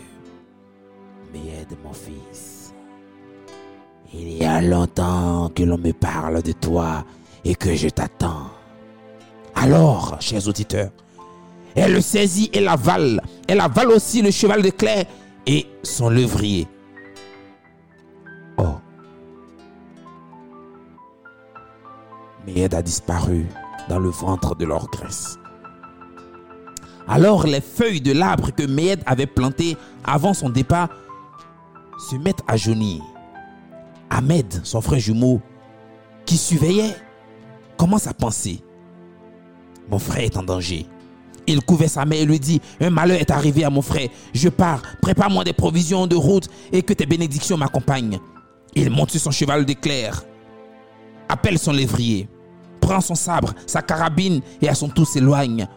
Mais 1.34 1.40
mon 1.84 1.92
fils. 1.92 2.74
Il 4.14 4.38
y 4.38 4.46
a 4.46 4.62
longtemps 4.62 5.52
que 5.54 5.64
l'on 5.64 5.78
me 5.78 5.92
parle 5.92 6.42
de 6.42 6.54
toi 6.54 7.04
et 7.44 7.54
que 7.54 7.76
je 7.76 7.90
t'attends. 7.90 8.50
Alors, 9.56 10.16
chers 10.22 10.48
auditeurs, 10.48 10.92
elle 11.76 11.92
le 11.92 12.00
saisit 12.00 12.50
et 12.54 12.62
l'avale. 12.62 13.22
Elle 13.50 13.60
avale 13.60 13.90
aussi 13.90 14.22
le 14.22 14.32
cheval 14.32 14.62
de 14.62 14.70
Claire 14.70 15.04
et 15.46 15.66
son 15.84 16.10
levrier. 16.10 16.66
Oh. 18.58 18.78
Méed 22.48 22.74
a 22.74 22.82
disparu 22.82 23.46
dans 23.90 24.00
le 24.00 24.10
ventre 24.10 24.56
de 24.56 24.64
leur 24.64 24.88
graisse. 24.88 25.38
Alors 27.08 27.46
les 27.46 27.62
feuilles 27.62 28.02
de 28.02 28.12
l'arbre 28.12 28.52
que 28.52 28.64
Méed 28.64 29.02
avait 29.06 29.28
planté 29.28 29.78
avant 30.04 30.34
son 30.34 30.50
départ 30.50 30.90
se 32.10 32.16
mettent 32.16 32.44
à 32.48 32.58
jaunir. 32.58 33.02
Ahmed, 34.10 34.62
son 34.64 34.82
frère 34.82 35.00
jumeau, 35.00 35.42
qui 36.26 36.38
surveillait, 36.38 36.96
commence 37.78 38.08
à 38.08 38.14
penser. 38.14 38.62
Mon 39.90 40.00
frère 40.00 40.24
est 40.24 40.38
en 40.38 40.44
danger. 40.44 40.86
Il 41.48 41.62
couvait 41.62 41.88
sa 41.88 42.06
mère 42.06 42.22
et 42.22 42.26
lui 42.26 42.40
dit, 42.40 42.60
un 42.82 42.90
malheur 42.90 43.20
est 43.20 43.30
arrivé 43.30 43.64
à 43.64 43.70
mon 43.70 43.84
frère. 43.84 44.10
Je 44.34 44.50
pars, 44.50 44.82
prépare-moi 45.02 45.44
des 45.44 45.54
provisions 45.54 46.08
de 46.08 46.16
route 46.16 46.50
et 46.72 46.82
que 46.82 46.94
tes 46.94 47.06
bénédictions 47.06 47.58
m'accompagnent. 47.58 48.20
Il 48.74 48.90
monte 48.90 49.12
sur 49.12 49.22
son 49.22 49.32
cheval 49.32 49.64
d'éclair, 49.64 50.24
appelle 51.30 51.60
son 51.60 51.72
lévrier, 51.72 52.28
prend 52.82 53.00
son 53.00 53.16
sabre, 53.16 53.54
sa 53.68 53.84
carabine 53.84 54.42
et 54.62 54.68
à 54.68 54.74
son 54.74 54.90
tour 54.90 55.08
s'éloigne. 55.08 55.68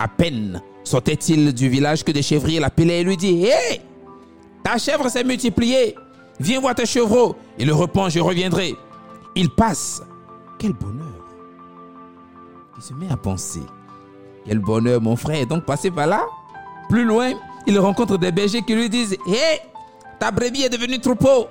À 0.00 0.08
peine 0.08 0.62
sortait-il 0.82 1.52
du 1.52 1.68
village 1.68 2.02
que 2.04 2.10
des 2.10 2.22
chèvriers 2.22 2.58
l'appelaient 2.58 3.02
et 3.02 3.04
lui 3.04 3.18
dit 3.18 3.44
Hé 3.44 3.82
Ta 4.64 4.78
chèvre 4.78 5.10
s'est 5.10 5.22
multipliée. 5.22 5.94
Viens 6.40 6.58
voir 6.58 6.74
tes 6.74 6.86
chevreaux. 6.86 7.36
Il 7.58 7.66
le 7.66 7.74
répond 7.74 8.08
Je 8.08 8.18
reviendrai. 8.18 8.74
Il 9.36 9.50
passe. 9.50 10.02
Quel 10.58 10.72
bonheur 10.72 11.26
Il 12.78 12.82
se 12.82 12.94
met 12.94 13.10
à 13.12 13.16
penser 13.18 13.60
Quel 14.46 14.58
bonheur, 14.58 15.02
mon 15.02 15.16
frère 15.16 15.42
est 15.42 15.46
donc 15.46 15.66
passé 15.66 15.90
par 15.90 16.06
là. 16.06 16.24
Plus 16.88 17.04
loin, 17.04 17.32
il 17.66 17.78
rencontre 17.78 18.16
des 18.16 18.32
bergers 18.32 18.62
qui 18.62 18.74
lui 18.74 18.88
disent 18.88 19.18
Hé 19.28 19.60
Ta 20.18 20.30
brebis 20.30 20.62
est 20.62 20.70
devenue 20.70 20.98
troupeau. 20.98 21.46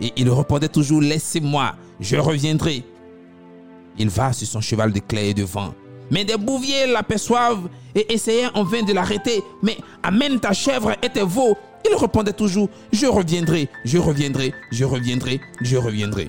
Et 0.00 0.10
il 0.16 0.30
répondait 0.30 0.70
toujours 0.70 1.02
Laissez-moi, 1.02 1.74
je 2.00 2.16
reviendrai. 2.16 2.82
Il 3.98 4.08
va 4.08 4.32
sur 4.32 4.46
son 4.46 4.62
cheval 4.62 4.90
de 4.90 5.00
clé 5.00 5.28
et 5.28 5.34
de 5.34 5.42
vent. 5.42 5.74
Mais 6.10 6.24
des 6.24 6.36
bouviers 6.36 6.86
l'aperçoivent 6.86 7.68
et 7.94 8.12
essayaient 8.12 8.50
en 8.54 8.64
vain 8.64 8.82
de 8.82 8.92
l'arrêter. 8.92 9.42
Mais 9.62 9.76
amène 10.02 10.40
ta 10.40 10.52
chèvre 10.52 10.92
et 11.02 11.08
tes 11.08 11.22
veaux. 11.22 11.56
Il 11.88 11.96
répondait 11.96 12.32
toujours 12.32 12.68
Je 12.92 13.06
reviendrai, 13.06 13.68
je 13.84 13.98
reviendrai, 13.98 14.52
je 14.70 14.84
reviendrai, 14.84 15.40
je 15.60 15.76
reviendrai. 15.76 16.28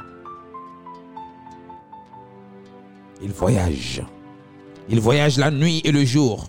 Il 3.24 3.32
voyage. 3.32 4.02
Il 4.90 5.00
voyage 5.00 5.38
la 5.38 5.52
nuit 5.52 5.82
et 5.84 5.92
le 5.92 6.04
jour. 6.06 6.48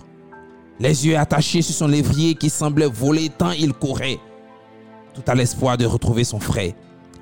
Les 0.81 1.07
yeux 1.07 1.17
attachés 1.19 1.63
sur 1.63 1.75
son 1.75 1.87
lévrier 1.87 2.35
qui 2.35 2.51
semblait 2.51 2.87
voler 2.87 3.29
tant 3.29 3.53
il 3.53 3.73
courait. 3.73 4.19
Tout 5.15 5.23
à 5.27 5.35
l'espoir 5.35 5.77
de 5.77 5.85
retrouver 5.85 6.25
son 6.25 6.41
frère. 6.41 6.73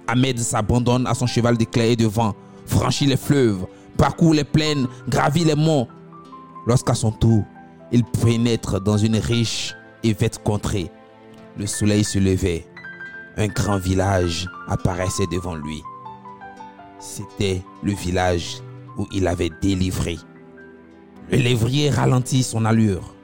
Ahmed 0.06 0.38
s'abandonne 0.38 1.06
à 1.06 1.14
son 1.14 1.26
cheval 1.26 1.56
d'éclair 1.56 1.90
et 1.90 1.96
de 1.96 2.06
vent, 2.06 2.34
franchit 2.66 3.06
les 3.06 3.16
fleuves, 3.16 3.66
parcourt 3.96 4.34
les 4.34 4.44
plaines, 4.44 4.86
gravit 5.08 5.44
les 5.44 5.54
monts. 5.54 5.88
Lorsqu'à 6.66 6.94
son 6.94 7.12
tour, 7.12 7.44
il 7.92 8.04
pénètre 8.04 8.80
dans 8.80 8.96
une 8.96 9.16
riche 9.16 9.74
et 10.02 10.12
vête 10.12 10.42
contrée. 10.42 10.90
Le 11.56 11.66
soleil 11.66 12.04
se 12.04 12.18
levait. 12.18 12.66
Un 13.36 13.48
grand 13.48 13.78
village 13.78 14.48
apparaissait 14.68 15.26
devant 15.30 15.54
lui. 15.54 15.82
C'était 16.98 17.62
le 17.82 17.92
village 17.92 18.58
où 18.98 19.06
il 19.12 19.26
avait 19.26 19.50
délivré. 19.62 20.18
Le 21.30 21.38
lévrier 21.38 21.90
ralentit 21.90 22.42
son 22.42 22.64
allure. 22.64 23.14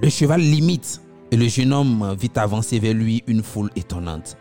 Le 0.00 0.08
cheval 0.08 0.40
limite 0.40 1.00
et 1.30 1.36
le 1.36 1.48
jeune 1.48 1.72
homme 1.72 2.14
vit 2.18 2.30
avancer 2.36 2.78
vers 2.78 2.94
lui 2.94 3.22
une 3.26 3.42
foule 3.42 3.70
étonnante. 3.76 4.36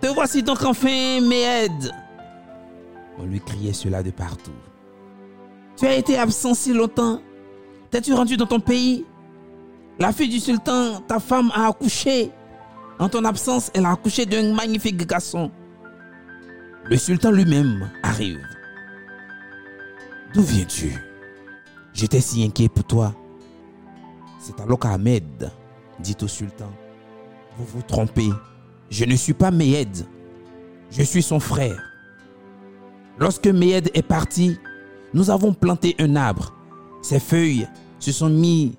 Te 0.00 0.06
voici 0.06 0.42
donc 0.42 0.62
enfin, 0.64 1.20
Méhed 1.20 1.92
On 3.18 3.24
lui 3.24 3.40
criait 3.40 3.72
cela 3.72 4.02
de 4.02 4.10
partout. 4.10 4.50
Tu 5.80 5.86
as 5.86 5.94
été 5.94 6.18
absent 6.18 6.52
si 6.52 6.74
longtemps. 6.74 7.22
T'es-tu 7.90 8.12
rendu 8.12 8.36
dans 8.36 8.44
ton 8.44 8.60
pays? 8.60 9.06
La 9.98 10.12
fille 10.12 10.28
du 10.28 10.38
sultan, 10.38 11.00
ta 11.08 11.18
femme, 11.18 11.50
a 11.54 11.68
accouché. 11.68 12.30
En 12.98 13.08
ton 13.08 13.24
absence, 13.24 13.70
elle 13.72 13.86
a 13.86 13.92
accouché 13.92 14.26
d'un 14.26 14.52
magnifique 14.52 15.06
garçon. 15.06 15.50
Le 16.84 16.98
sultan 16.98 17.30
lui-même 17.30 17.90
arrive. 18.02 18.42
D'où 20.34 20.42
viens-tu? 20.42 20.92
J'étais 21.94 22.20
si 22.20 22.44
inquiet 22.44 22.68
pour 22.68 22.84
toi. 22.84 23.14
C'est 24.38 24.60
alors 24.60 24.78
qu'Ahmed 24.78 25.50
dit 25.98 26.16
au 26.20 26.28
sultan, 26.28 26.70
vous 27.56 27.64
vous 27.64 27.82
trompez, 27.82 28.28
je 28.90 29.06
ne 29.06 29.16
suis 29.16 29.32
pas 29.32 29.50
Méhed, 29.50 30.06
je 30.90 31.02
suis 31.02 31.22
son 31.22 31.40
frère. 31.40 31.82
Lorsque 33.18 33.46
Méhed 33.46 33.90
est 33.94 34.06
parti, 34.06 34.58
nous 35.14 35.30
avons 35.30 35.52
planté 35.52 35.94
un 35.98 36.16
arbre. 36.16 36.54
Ses 37.02 37.20
feuilles 37.20 37.68
se 37.98 38.12
sont 38.12 38.28
mises 38.28 38.72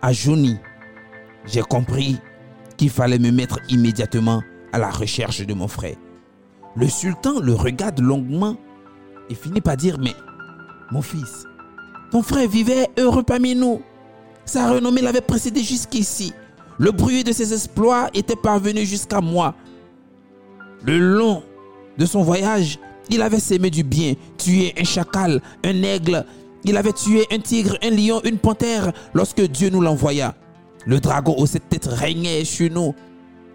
à 0.00 0.12
jaunir. 0.12 0.58
J'ai 1.46 1.62
compris 1.62 2.18
qu'il 2.76 2.90
fallait 2.90 3.18
me 3.18 3.30
mettre 3.30 3.58
immédiatement 3.68 4.42
à 4.72 4.78
la 4.78 4.90
recherche 4.90 5.46
de 5.46 5.54
mon 5.54 5.68
frère. 5.68 5.96
Le 6.76 6.88
sultan 6.88 7.40
le 7.40 7.54
regarde 7.54 8.00
longuement 8.00 8.56
et 9.28 9.34
finit 9.34 9.60
par 9.60 9.76
dire, 9.76 9.98
mais 9.98 10.14
mon 10.90 11.02
fils, 11.02 11.46
ton 12.10 12.22
frère 12.22 12.48
vivait 12.48 12.88
heureux 12.98 13.22
parmi 13.22 13.54
nous. 13.54 13.82
Sa 14.44 14.70
renommée 14.70 15.02
l'avait 15.02 15.20
précédé 15.20 15.62
jusqu'ici. 15.62 16.32
Le 16.78 16.90
bruit 16.90 17.24
de 17.24 17.32
ses 17.32 17.52
exploits 17.52 18.08
était 18.14 18.36
parvenu 18.36 18.84
jusqu'à 18.84 19.20
moi. 19.20 19.54
Le 20.84 20.98
long 20.98 21.42
de 21.96 22.06
son 22.06 22.22
voyage, 22.22 22.78
il 23.10 23.22
avait 23.22 23.40
sémé 23.40 23.70
du 23.70 23.82
bien, 23.82 24.14
tué 24.38 24.72
un 24.78 24.84
chacal, 24.84 25.40
un 25.64 25.82
aigle. 25.82 26.24
Il 26.64 26.76
avait 26.76 26.92
tué 26.92 27.26
un 27.32 27.38
tigre, 27.38 27.76
un 27.82 27.90
lion, 27.90 28.20
une 28.24 28.38
panthère 28.38 28.92
lorsque 29.14 29.42
Dieu 29.42 29.70
nous 29.70 29.80
l'envoya. 29.80 30.34
Le 30.86 31.00
dragon 31.00 31.34
aux 31.36 31.46
sept 31.46 31.68
têtes 31.68 31.86
régnait 31.86 32.44
sur 32.44 32.70
nous 32.70 32.94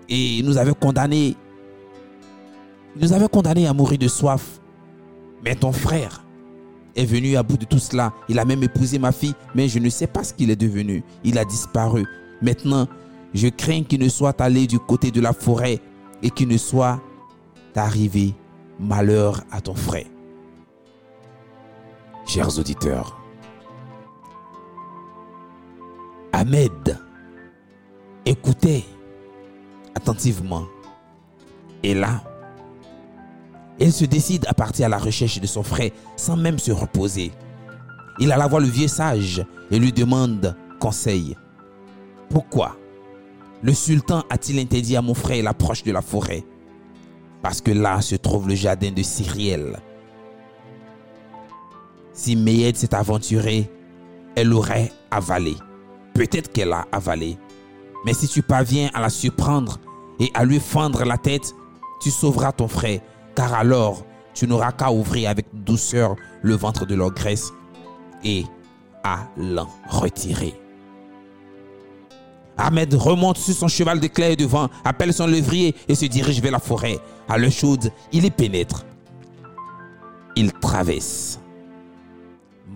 et 0.09 0.41
nous 0.43 0.57
avait 0.57 0.73
condamnés. 0.73 1.35
Il 2.95 3.01
nous 3.01 3.13
avait 3.13 3.27
condamnés 3.27 3.67
à 3.67 3.73
mourir 3.73 3.97
de 3.97 4.07
soif. 4.07 4.59
Mais 5.43 5.55
ton 5.55 5.71
frère 5.71 6.23
est 6.95 7.05
venu 7.05 7.37
à 7.37 7.43
bout 7.43 7.57
de 7.57 7.65
tout 7.65 7.79
cela. 7.79 8.13
Il 8.27 8.39
a 8.39 8.45
même 8.45 8.63
épousé 8.63 8.97
ma 8.99 9.11
fille, 9.11 9.35
mais 9.53 9.67
je 9.67 9.79
ne 9.79 9.89
sais 9.89 10.07
pas 10.07 10.23
ce 10.23 10.33
qu'il 10.33 10.49
est 10.49 10.55
devenu. 10.55 11.03
Il 11.23 11.37
a 11.37 11.45
disparu. 11.45 12.05
Maintenant, 12.41 12.87
je 13.33 13.47
crains 13.47 13.83
qu'il 13.83 14.01
ne 14.01 14.09
soit 14.09 14.39
allé 14.41 14.67
du 14.67 14.79
côté 14.79 15.11
de 15.11 15.21
la 15.21 15.33
forêt 15.33 15.79
et 16.23 16.29
qu'il 16.29 16.47
ne 16.47 16.57
soit 16.57 16.99
arrivé 17.75 18.33
malheur 18.79 19.43
à 19.51 19.61
ton 19.61 19.75
frère. 19.75 20.05
Chers 22.25 22.59
auditeurs, 22.59 23.17
Ahmed 26.33 26.97
écoutait 28.25 28.83
attentivement. 29.95 30.65
Et 31.83 31.93
là, 31.93 32.21
il 33.79 33.93
se 33.93 34.05
décide 34.05 34.45
à 34.47 34.53
partir 34.53 34.87
à 34.87 34.89
la 34.89 34.97
recherche 34.97 35.39
de 35.39 35.47
son 35.47 35.63
frère 35.63 35.91
sans 36.15 36.35
même 36.35 36.59
se 36.59 36.71
reposer. 36.71 37.31
Il 38.19 38.31
alla 38.31 38.47
voir 38.47 38.61
le 38.61 38.67
vieux 38.67 38.87
sage 38.87 39.45
et 39.71 39.79
lui 39.79 39.91
demande 39.91 40.55
conseil. 40.79 41.35
Pourquoi 42.29 42.75
le 43.63 43.73
sultan 43.73 44.23
a-t-il 44.29 44.59
interdit 44.59 44.97
à 44.97 45.01
mon 45.01 45.13
frère 45.13 45.43
l'approche 45.43 45.83
de 45.83 45.91
la 45.91 46.01
forêt? 46.01 46.43
Parce 47.41 47.61
que 47.61 47.71
là 47.71 48.01
se 48.01 48.15
trouve 48.15 48.47
le 48.47 48.55
jardin 48.55 48.91
de 48.91 49.01
Cyriel. 49.03 49.79
Si 52.13 52.35
Méhed 52.35 52.75
s'est 52.75 52.95
aventurée, 52.95 53.69
elle 54.35 54.53
aurait 54.53 54.91
avalé. 55.11 55.55
Peut-être 56.13 56.51
qu'elle 56.51 56.73
a 56.73 56.87
avalé. 56.91 57.37
Mais 58.05 58.13
si 58.13 58.27
tu 58.27 58.41
parviens 58.41 58.89
à 58.93 59.01
la 59.01 59.09
surprendre 59.09 59.79
et 60.19 60.31
à 60.33 60.43
lui 60.43 60.59
fendre 60.59 61.03
la 61.05 61.17
tête, 61.17 61.53
tu 62.01 62.09
sauveras 62.09 62.51
ton 62.51 62.67
frère, 62.67 63.01
car 63.35 63.53
alors 63.53 64.03
tu 64.33 64.47
n'auras 64.47 64.71
qu'à 64.71 64.91
ouvrir 64.91 65.29
avec 65.29 65.47
douceur 65.53 66.15
le 66.41 66.55
ventre 66.55 66.85
de 66.85 66.95
leur 66.95 67.11
graisse 67.11 67.51
et 68.23 68.45
à 69.03 69.27
l'en 69.37 69.67
retirer. 69.89 70.53
Ahmed 72.57 72.93
remonte 72.95 73.37
sur 73.37 73.53
son 73.53 73.67
cheval 73.67 73.99
d'éclair 73.99 74.31
et 74.31 74.35
de 74.35 74.45
vent, 74.45 74.69
appelle 74.83 75.13
son 75.13 75.27
lévrier 75.27 75.75
et 75.87 75.95
se 75.95 76.05
dirige 76.05 76.41
vers 76.41 76.51
la 76.51 76.59
forêt. 76.59 76.99
À 77.29 77.37
l'heure 77.37 77.51
chaude, 77.51 77.91
il 78.11 78.25
y 78.25 78.31
pénètre. 78.31 78.85
Il 80.35 80.51
traverse. 80.53 81.39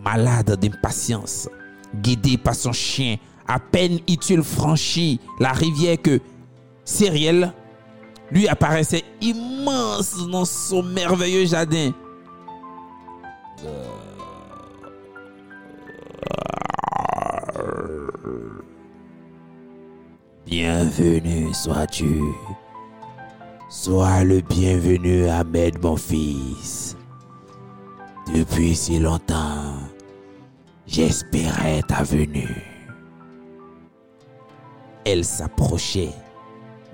Malade 0.04 0.58
d'impatience, 0.60 1.50
guidé 1.96 2.38
par 2.38 2.56
son 2.56 2.74
chien, 2.74 3.18
à 3.48 3.60
peine 3.60 4.00
il 4.08 4.44
franchit 4.44 5.20
la 5.40 5.52
rivière 5.52 6.02
que 6.02 6.20
Cyriel 6.86 7.54
lui 8.32 8.48
apparaissait 8.48 9.04
immense 9.20 10.16
dans 10.28 10.46
son 10.46 10.84
merveilleux 10.84 11.46
jardin. 11.46 11.92
Bienvenue 20.46 21.54
sois-tu. 21.54 22.20
Sois 23.70 24.24
le 24.24 24.42
bienvenu, 24.42 25.28
Ahmed, 25.28 25.82
mon 25.82 25.96
fils. 25.96 26.98
Depuis 28.34 28.76
si 28.76 28.98
longtemps, 29.00 29.76
j'espérais 30.88 31.84
ta 31.88 32.02
venue. 32.04 32.64
Elle 35.06 35.24
s'approchait, 35.24 36.14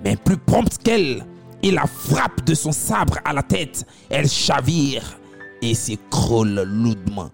mais 0.04 0.16
plus 0.16 0.36
prompte 0.36 0.78
qu'elle, 0.78 1.24
il 1.62 1.74
la 1.74 1.86
frappe 1.86 2.44
de 2.44 2.54
son 2.54 2.70
sabre 2.70 3.18
à 3.24 3.32
la 3.32 3.42
tête. 3.42 3.86
Elle 4.10 4.28
chavire 4.28 5.18
et 5.62 5.74
s'écroule 5.74 6.62
lourdement. 6.62 7.30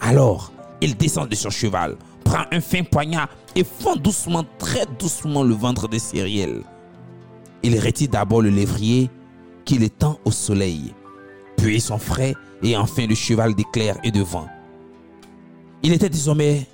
Alors, 0.00 0.52
il 0.80 0.96
descend 0.96 1.28
de 1.28 1.34
son 1.34 1.50
cheval, 1.50 1.96
prend 2.30 2.44
un 2.52 2.60
fin 2.60 2.84
poignard 2.84 3.28
et 3.56 3.64
fend 3.64 3.96
doucement, 3.96 4.44
très 4.56 4.86
doucement 5.00 5.42
le 5.42 5.52
ventre 5.52 5.88
de 5.88 5.98
Cyriel. 5.98 6.62
Il 7.64 7.78
retire 7.80 8.08
d'abord 8.08 8.40
le 8.40 8.50
lévrier 8.50 9.10
qu'il 9.64 9.82
étend 9.82 10.16
au 10.24 10.30
soleil, 10.30 10.94
puis 11.56 11.80
son 11.80 11.98
frais 11.98 12.34
et 12.62 12.76
enfin 12.76 13.06
le 13.08 13.16
cheval 13.16 13.54
d'éclair 13.54 13.98
et 14.04 14.12
de 14.12 14.22
vent. 14.22 14.46
Il 15.82 15.92
était 15.92 16.08
désormais 16.08 16.68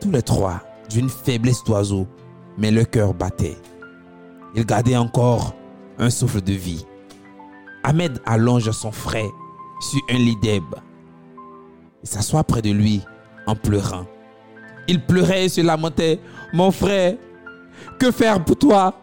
tous 0.00 0.12
les 0.12 0.22
trois 0.22 0.60
d'une 0.88 1.08
faiblesse 1.08 1.64
d'oiseau, 1.64 2.06
mais 2.56 2.70
le 2.70 2.84
cœur 2.84 3.14
battait. 3.14 3.58
Il 4.54 4.64
gardait 4.64 4.96
encore 4.96 5.54
un 5.98 6.10
souffle 6.10 6.40
de 6.40 6.52
vie. 6.52 6.86
Ahmed 7.82 8.20
allonge 8.26 8.70
son 8.70 8.92
frais 8.92 9.28
sur 9.80 10.00
un 10.08 10.18
lit 10.18 10.36
d'herbe 10.40 10.76
et 12.04 12.06
s'assoit 12.06 12.44
près 12.44 12.62
de 12.62 12.70
lui 12.70 13.02
en 13.48 13.56
pleurant. 13.56 14.06
Il 14.86 15.00
pleurait 15.00 15.46
et 15.46 15.48
se 15.48 15.60
lamentait. 15.60 16.20
Mon 16.52 16.70
frère, 16.70 17.16
que 17.98 18.12
faire 18.12 18.44
pour 18.44 18.56
toi? 18.56 18.94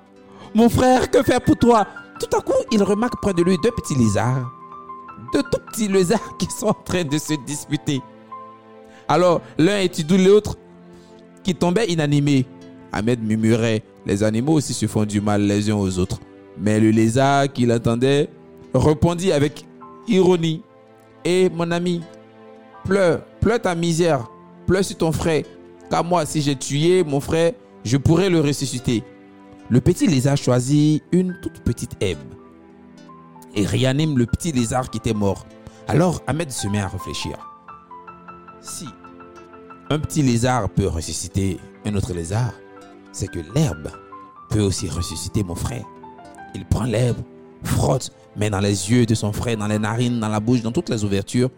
Mon 0.54 0.70
frère, 0.70 1.10
que 1.12 1.22
faire 1.24 1.42
pour 1.42 1.58
toi? 1.58 1.86
Tout 2.20 2.38
à 2.38 2.42
coup, 2.42 2.54
il 2.72 2.82
remarque 2.82 3.22
près 3.22 3.34
de 3.34 3.44
lui 3.44 3.58
deux 3.62 3.72
petits 3.72 3.96
lézards. 3.96 4.50
Deux 5.34 5.44
tout 5.44 5.60
petits 5.72 5.88
lézards 5.88 6.38
qui 6.38 6.46
sont 6.46 6.68
en 6.68 6.74
train 6.74 7.04
de 7.04 7.18
se 7.18 7.34
disputer. 7.46 8.02
Alors, 9.08 9.42
l'un 9.58 9.80
étudie 9.80 10.24
l'autre 10.24 10.56
qui 11.44 11.54
tombait 11.54 11.88
inanimé. 11.88 12.46
Ahmed 12.92 13.22
murmurait 13.22 13.84
Les 14.06 14.24
animaux 14.24 14.54
aussi 14.54 14.74
se 14.74 14.86
font 14.86 15.06
du 15.06 15.20
mal 15.20 15.42
les 15.42 15.70
uns 15.70 15.76
aux 15.76 16.00
autres. 16.00 16.20
Mais 16.58 16.80
le 16.80 16.92
lézard 16.92 17.52
qui 17.52 17.66
l'entendait 17.66 18.30
répondit 18.74 19.32
avec 19.32 19.66
ironie 20.08 20.62
Et 21.26 21.50
mon 21.50 21.70
ami, 21.72 22.02
pleure, 22.86 23.22
pleure 23.42 23.62
ta 23.62 23.76
misère, 23.76 24.26
pleure 24.66 24.84
sur 24.84 24.98
ton 24.98 25.12
frère. 25.12 25.44
Car 25.90 26.04
moi, 26.04 26.26
si 26.26 26.42
j'ai 26.42 26.56
tué 26.56 27.04
mon 27.04 27.20
frère, 27.20 27.54
je 27.84 27.98
pourrais 27.98 28.30
le 28.30 28.42
ressusciter. 28.42 29.04
Le 29.70 29.82
petit 29.82 30.08
lézard 30.08 30.38
choisit 30.38 31.04
une 31.12 31.38
toute 31.42 31.62
petite 31.62 31.94
herbe 32.02 32.20
et 33.56 33.66
réanime 33.66 34.18
le 34.18 34.26
petit 34.26 34.52
lézard 34.52 34.90
qui 34.90 34.98
était 34.98 35.14
mort. 35.14 35.46
Alors 35.88 36.22
Ahmed 36.28 36.52
se 36.52 36.68
met 36.68 36.80
à 36.80 36.88
réfléchir. 36.88 37.38
Si 38.62 38.86
un 39.90 40.00
petit 40.00 40.22
lézard 40.22 40.70
peut 40.70 40.88
ressusciter 40.88 41.58
un 41.86 41.96
autre 41.96 42.14
lézard, 42.14 42.54
c'est 43.12 43.28
que 43.28 43.40
l'herbe 43.54 43.90
peut 44.50 44.62
aussi 44.62 44.90
ressusciter 44.90 45.44
mon 45.44 45.56
frère. 45.56 45.86
Il 46.54 46.66
prend 46.66 46.86
l'herbe, 46.86 47.18
frotte, 47.64 48.12
met 48.36 48.50
dans 48.50 48.60
les 48.60 48.92
yeux 48.92 49.06
de 49.06 49.16
son 49.16 49.32
frère, 49.32 49.58
dans 49.58 49.68
les 49.68 49.80
narines, 49.80 50.20
dans 50.20 50.30
la 50.30 50.40
bouche, 50.40 50.62
dans 50.62 50.72
toutes 50.72 50.90
les 50.90 51.04
ouvertures, 51.04 51.50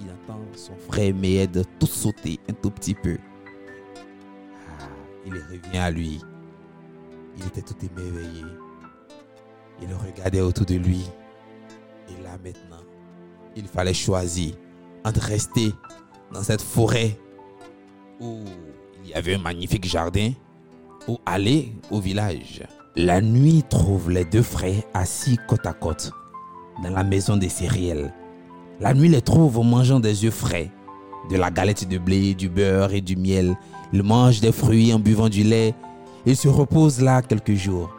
il 0.00 0.06
entend 0.10 0.40
son 0.54 0.76
frère 0.76 1.14
Méhed 1.14 1.64
tout 1.78 1.86
sauter 1.86 2.38
un 2.48 2.52
tout 2.52 2.70
petit 2.70 2.94
peu. 2.94 3.16
Ah, 4.68 4.84
il 5.26 5.34
revient 5.34 5.78
à 5.78 5.90
lui. 5.90 6.20
Il 7.36 7.46
était 7.46 7.62
tout 7.62 7.76
émerveillé. 7.84 8.44
Il 9.82 9.88
regardait 9.94 10.40
autour 10.40 10.66
de 10.66 10.74
lui. 10.74 11.04
Et 12.08 12.22
là 12.22 12.36
maintenant, 12.42 12.84
il 13.56 13.66
fallait 13.66 13.94
choisir 13.94 14.54
entre 15.04 15.20
rester 15.20 15.72
dans 16.32 16.42
cette 16.42 16.62
forêt 16.62 17.18
où 18.20 18.44
il 19.02 19.10
y 19.10 19.14
avait 19.14 19.34
un 19.34 19.38
magnifique 19.38 19.86
jardin 19.86 20.32
ou 21.08 21.18
aller 21.24 21.72
au 21.90 22.00
village. 22.00 22.62
La 22.96 23.20
nuit 23.20 23.62
trouve 23.68 24.10
les 24.10 24.24
deux 24.24 24.42
frères 24.42 24.82
assis 24.94 25.38
côte 25.48 25.64
à 25.64 25.72
côte 25.72 26.12
dans 26.82 26.90
la 26.90 27.04
maison 27.04 27.36
des 27.36 27.48
céréales. 27.48 28.12
La 28.80 28.94
nuit 28.94 29.10
les 29.10 29.20
trouve 29.20 29.62
mangeant 29.62 30.00
des 30.00 30.24
œufs 30.24 30.32
frais, 30.32 30.70
de 31.30 31.36
la 31.36 31.50
galette 31.50 31.86
de 31.86 31.98
blé, 31.98 32.32
du 32.32 32.48
beurre 32.48 32.94
et 32.94 33.02
du 33.02 33.14
miel. 33.14 33.54
Ils 33.92 34.02
mangent 34.02 34.40
des 34.40 34.52
fruits 34.52 34.94
en 34.94 34.98
buvant 34.98 35.28
du 35.28 35.42
lait. 35.42 35.74
Ils 36.24 36.36
se 36.36 36.48
reposent 36.48 37.02
là 37.02 37.20
quelques 37.20 37.54
jours. 37.54 37.90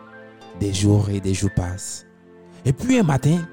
Des 0.59 0.73
jours 0.73 1.09
et 1.11 1.19
des 1.19 1.35
jours 1.35 1.51
passent. 1.55 2.07
Et 2.65 2.73
puis 2.73 2.97
un 2.97 3.03
matin, 3.03 3.47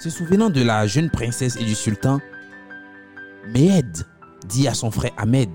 se 0.00 0.10
souvenant 0.10 0.50
de 0.50 0.62
la 0.62 0.88
jeune 0.88 1.10
princesse 1.10 1.56
et 1.56 1.64
du 1.64 1.76
sultan, 1.76 2.18
Mehed 3.54 4.04
dit 4.48 4.66
à 4.66 4.74
son 4.74 4.90
frère 4.90 5.12
Ahmed 5.16 5.48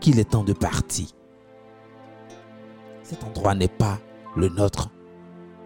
qu'il 0.00 0.18
est 0.18 0.30
temps 0.30 0.44
de 0.44 0.52
partir. 0.52 1.06
Cet 3.02 3.24
endroit 3.24 3.54
n'est 3.54 3.68
pas 3.68 3.98
le 4.36 4.48
nôtre. 4.50 4.90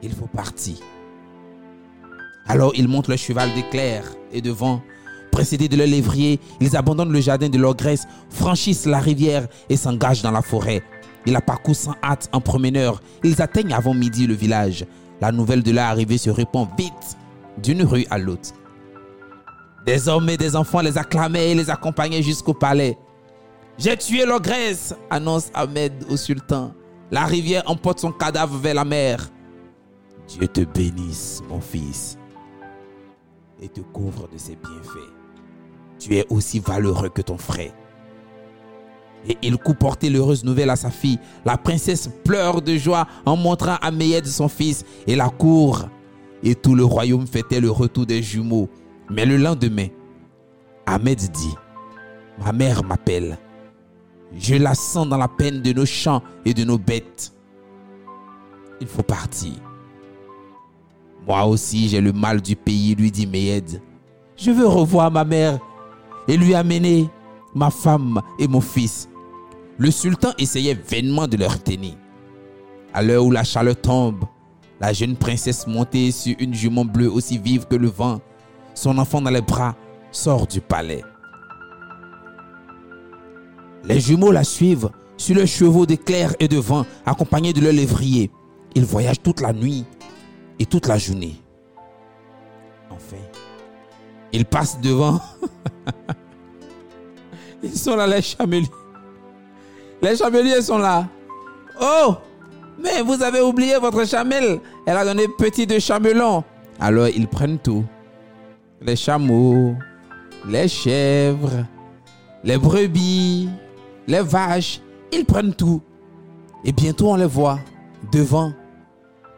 Il 0.03 0.13
faut 0.13 0.27
partir. 0.29 0.77
Alors 2.47 2.73
ils 2.75 2.89
montent 2.89 3.09
le 3.09 3.17
cheval 3.17 3.53
d'éclair 3.55 4.05
et 4.33 4.41
de 4.41 4.51
vent. 4.51 4.83
Précédés 5.31 5.69
de 5.69 5.77
leur 5.77 5.87
lévrier, 5.87 6.39
ils 6.61 6.77
abandonnent 6.77 7.13
le 7.13 7.21
jardin 7.21 7.49
de 7.49 7.59
leur 7.59 7.75
graisse, 7.75 8.07
franchissent 8.31 8.87
la 8.87 9.01
rivière 9.01 9.49
et 9.69 9.77
s'engagent 9.77 10.23
dans 10.23 10.31
la 10.31 10.43
forêt. 10.43 10.83
Ils 11.27 11.33
la 11.33 11.41
parcourent 11.41 11.75
sans 11.75 11.95
hâte 12.03 12.29
en 12.33 12.41
promeneur. 12.41 13.01
Ils 13.23 13.41
atteignent 13.41 13.73
avant 13.73 13.95
midi 13.95 14.27
le 14.27 14.35
village. 14.35 14.85
La 15.21 15.33
nouvelle 15.33 15.63
de 15.63 15.73
leur 15.73 15.87
arrivée 15.87 16.19
se 16.19 16.31
répand 16.31 16.69
vite 16.79 17.17
d'une 17.63 17.83
rue 17.83 18.07
à 18.11 18.19
l'autre. 18.19 18.51
Des 19.87 20.09
hommes 20.09 20.29
et 20.29 20.37
des 20.37 20.57
enfants 20.57 20.81
les 20.81 20.99
acclamaient 20.99 21.51
et 21.51 21.55
les 21.55 21.71
accompagnaient 21.71 22.23
jusqu'au 22.23 22.55
palais. 22.55 22.97
J'ai 23.79 23.97
tué 23.97 24.25
l'ogresse, 24.25 24.95
annonce 25.11 25.51
Ahmed 25.53 25.93
au 26.09 26.17
sultan. 26.17 26.73
La 27.11 27.25
rivière 27.25 27.63
emporte 27.67 28.01
son 28.01 28.13
cadavre 28.13 28.57
vers 28.59 28.75
la 28.75 28.85
mer. 28.85 29.29
Dieu 30.29 30.47
te 30.47 30.61
bénisse, 30.61 31.43
mon 31.49 31.61
fils, 31.61 32.17
et 33.61 33.69
te 33.69 33.81
couvre 33.81 34.29
de 34.33 34.39
ses 34.39 34.57
bienfaits. 34.57 35.13
Tu 35.99 36.17
es 36.17 36.27
aussi 36.31 36.59
valeureux 36.59 37.09
que 37.09 37.23
ton 37.23 37.39
frère. 37.39 37.73
Et 39.27 39.39
il 39.43 39.57
court 39.57 39.77
porter 39.77 40.11
l'heureuse 40.11 40.45
nouvelle 40.45 40.71
à 40.71 40.77
sa 40.77 40.91
fille. 40.91 41.19
La 41.45 41.57
princesse 41.57 42.11
pleure 42.25 42.61
de 42.61 42.77
joie 42.77 43.07
en 43.25 43.37
montrant 43.37 43.77
à 43.81 43.91
de 43.91 44.27
son 44.27 44.49
fils 44.49 44.85
et 45.07 45.17
la 45.17 45.31
cour. 45.31 45.89
Et 46.43 46.55
tout 46.55 46.75
le 46.75 46.85
royaume 46.85 47.27
fêtait 47.27 47.61
le 47.61 47.71
retour 47.71 48.05
des 48.05 48.23
jumeaux. 48.23 48.69
Mais 49.11 49.25
le 49.25 49.39
lendemain, 49.39 49.87
Ahmed 50.87 51.19
dit, 51.19 51.55
ma 52.45 52.53
mère 52.53 52.85
m'appelle. 52.85 53.39
Je 54.37 54.57
la 54.57 54.75
sens 54.75 55.09
dans 55.09 55.17
la 55.17 55.29
peine 55.29 55.63
de 55.63 55.73
nos 55.73 55.87
champs 55.87 56.23
et 56.45 56.53
de 56.53 56.65
nos 56.65 56.79
bêtes. 56.79 57.33
Il 58.81 58.87
faut 58.87 59.03
partir. 59.03 59.53
Moi 61.27 61.45
aussi, 61.45 61.89
j'ai 61.89 62.01
le 62.01 62.13
mal 62.13 62.41
du 62.41 62.57
pays, 62.57 62.95
lui 62.95 63.11
dit 63.11 63.27
Meyed. 63.27 63.81
Je 64.37 64.51
veux 64.51 64.67
revoir 64.67 65.11
ma 65.11 65.25
mère 65.25 65.59
et 66.29 66.37
lui 66.37 66.55
amener 66.55 67.09
ma 67.55 67.71
femme 67.71 68.21
et 68.39 68.49
mon 68.49 68.61
fils. 68.61 69.09
Le 69.79 69.91
sultan 69.91 70.31
essayait 70.39 70.75
vainement 70.75 71.27
de 71.27 71.37
leur 71.37 71.63
tenir. 71.63 71.95
À 72.93 73.03
l'heure 73.03 73.25
où 73.25 73.31
la 73.31 73.45
chaleur 73.45 73.81
tombe, 73.81 74.25
la 74.81 74.93
jeune 74.93 75.17
princesse 75.17 75.67
montée 75.67 76.11
sur 76.11 76.35
une 76.39 76.55
jument 76.55 76.85
bleue 76.85 77.11
aussi 77.11 77.39
vive 77.39 77.67
que 77.67 77.77
le 77.77 77.89
vent 77.89 78.21
son 78.75 78.99
enfant 78.99 79.23
dans 79.23 79.31
les 79.31 79.41
bras, 79.41 79.75
sort 80.11 80.47
du 80.47 80.61
palais. 80.61 81.03
Les 83.85 84.01
jumeaux 84.01 84.33
la 84.33 84.45
suivent 84.45 84.91
sur 85.17 85.37
le 85.37 85.47
chevaux 85.47 85.87
d'éclair 85.87 86.35
et 86.41 86.49
de 86.49 86.57
vent, 86.57 86.85
accompagnés 87.07 87.53
de 87.53 87.61
leur 87.61 87.73
lévrier. 87.73 88.31
Ils 88.75 88.85
voyagent 88.85 89.23
toute 89.23 89.41
la 89.41 89.53
nuit 89.53 89.85
et 90.59 90.67
toute 90.67 90.87
la 90.87 90.99
journée. 90.99 91.37
Enfin, 92.91 93.17
ils 94.33 94.45
passent 94.45 94.81
devant. 94.81 95.21
ils 97.63 97.77
sont 97.77 97.97
là 97.97 98.07
les 98.07 98.23
chameliers. 98.23 98.71
Les 100.03 100.17
chameliers 100.17 100.63
sont 100.63 100.79
là. 100.79 101.09
Oh, 101.81 102.15
mais 102.79 103.03
vous 103.03 103.23
avez 103.23 103.41
oublié 103.41 103.79
votre 103.79 104.07
chamelle. 104.07 104.61
Elle 104.87 104.97
a 104.97 105.05
donné 105.05 105.27
petit 105.39 105.67
de 105.67 105.79
chamelon. 105.79 106.45
Alors 106.79 107.09
ils 107.09 107.29
prennent 107.29 107.59
tout. 107.59 107.85
Les 108.81 108.97
chameaux, 108.97 109.75
les 110.47 110.69
chèvres, 110.69 111.65
les 112.43 112.59
brebis, 112.59 113.49
les 114.07 114.21
vaches. 114.21 114.81
Ils 115.13 115.25
prennent 115.25 115.55
tout. 115.55 115.81
Et 116.65 116.73
bientôt 116.73 117.11
on 117.11 117.17
les 117.17 117.27
voit 117.27 117.61
devant 118.13 118.53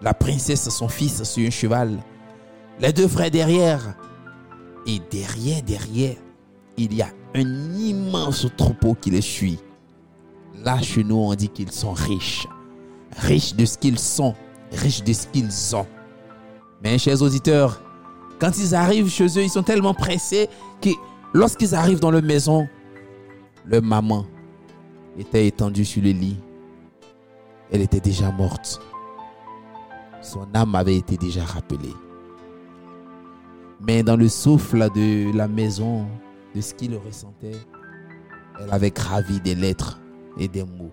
la 0.02 0.14
princesse, 0.14 0.68
son 0.68 0.88
fils 0.88 1.22
sur 1.24 1.46
un 1.46 1.50
cheval. 1.50 1.98
Les 2.80 2.92
deux 2.92 3.08
frères 3.08 3.30
derrière. 3.30 3.94
Et 4.86 5.00
derrière, 5.10 5.62
derrière, 5.62 6.16
il 6.76 6.94
y 6.94 7.02
a 7.02 7.08
un 7.34 7.74
immense 7.74 8.46
troupeau 8.56 8.94
qui 8.94 9.10
les 9.10 9.20
suit. 9.20 9.58
Là, 10.62 10.80
chez 10.80 11.02
nous, 11.02 11.16
on 11.16 11.34
dit 11.34 11.48
qu'ils 11.48 11.72
sont 11.72 11.92
riches. 11.92 12.46
Riches 13.18 13.54
de 13.54 13.64
ce 13.64 13.78
qu'ils 13.78 13.98
sont, 13.98 14.34
riches 14.72 15.02
de 15.02 15.12
ce 15.12 15.26
qu'ils 15.26 15.76
ont. 15.76 15.86
Mais, 16.82 16.98
chers 16.98 17.20
auditeurs, 17.22 17.82
quand 18.38 18.56
ils 18.58 18.74
arrivent 18.74 19.10
chez 19.10 19.26
eux, 19.26 19.42
ils 19.42 19.50
sont 19.50 19.62
tellement 19.62 19.94
pressés 19.94 20.48
que 20.80 20.90
lorsqu'ils 21.32 21.74
arrivent 21.74 22.00
dans 22.00 22.10
leur 22.10 22.22
maison, 22.22 22.68
leur 23.64 23.82
maman 23.82 24.26
était 25.18 25.46
étendue 25.46 25.84
sur 25.84 26.02
le 26.02 26.10
lit. 26.10 26.36
Elle 27.72 27.80
était 27.80 28.00
déjà 28.00 28.30
morte. 28.30 28.80
Son 30.22 30.46
âme 30.54 30.74
avait 30.74 30.96
été 30.96 31.16
déjà 31.16 31.44
rappelée. 31.44 31.94
Mais 33.80 34.02
dans 34.02 34.16
le 34.16 34.28
souffle 34.28 34.90
de 34.94 35.36
la 35.36 35.48
maison, 35.48 36.06
de 36.54 36.60
ce 36.60 36.74
qu'il 36.74 36.96
ressentait, 36.96 37.60
elle 38.58 38.72
avait 38.72 38.90
gravi 38.90 39.40
des 39.40 39.54
lettres 39.54 40.00
et 40.38 40.48
des 40.48 40.64
mots. 40.64 40.92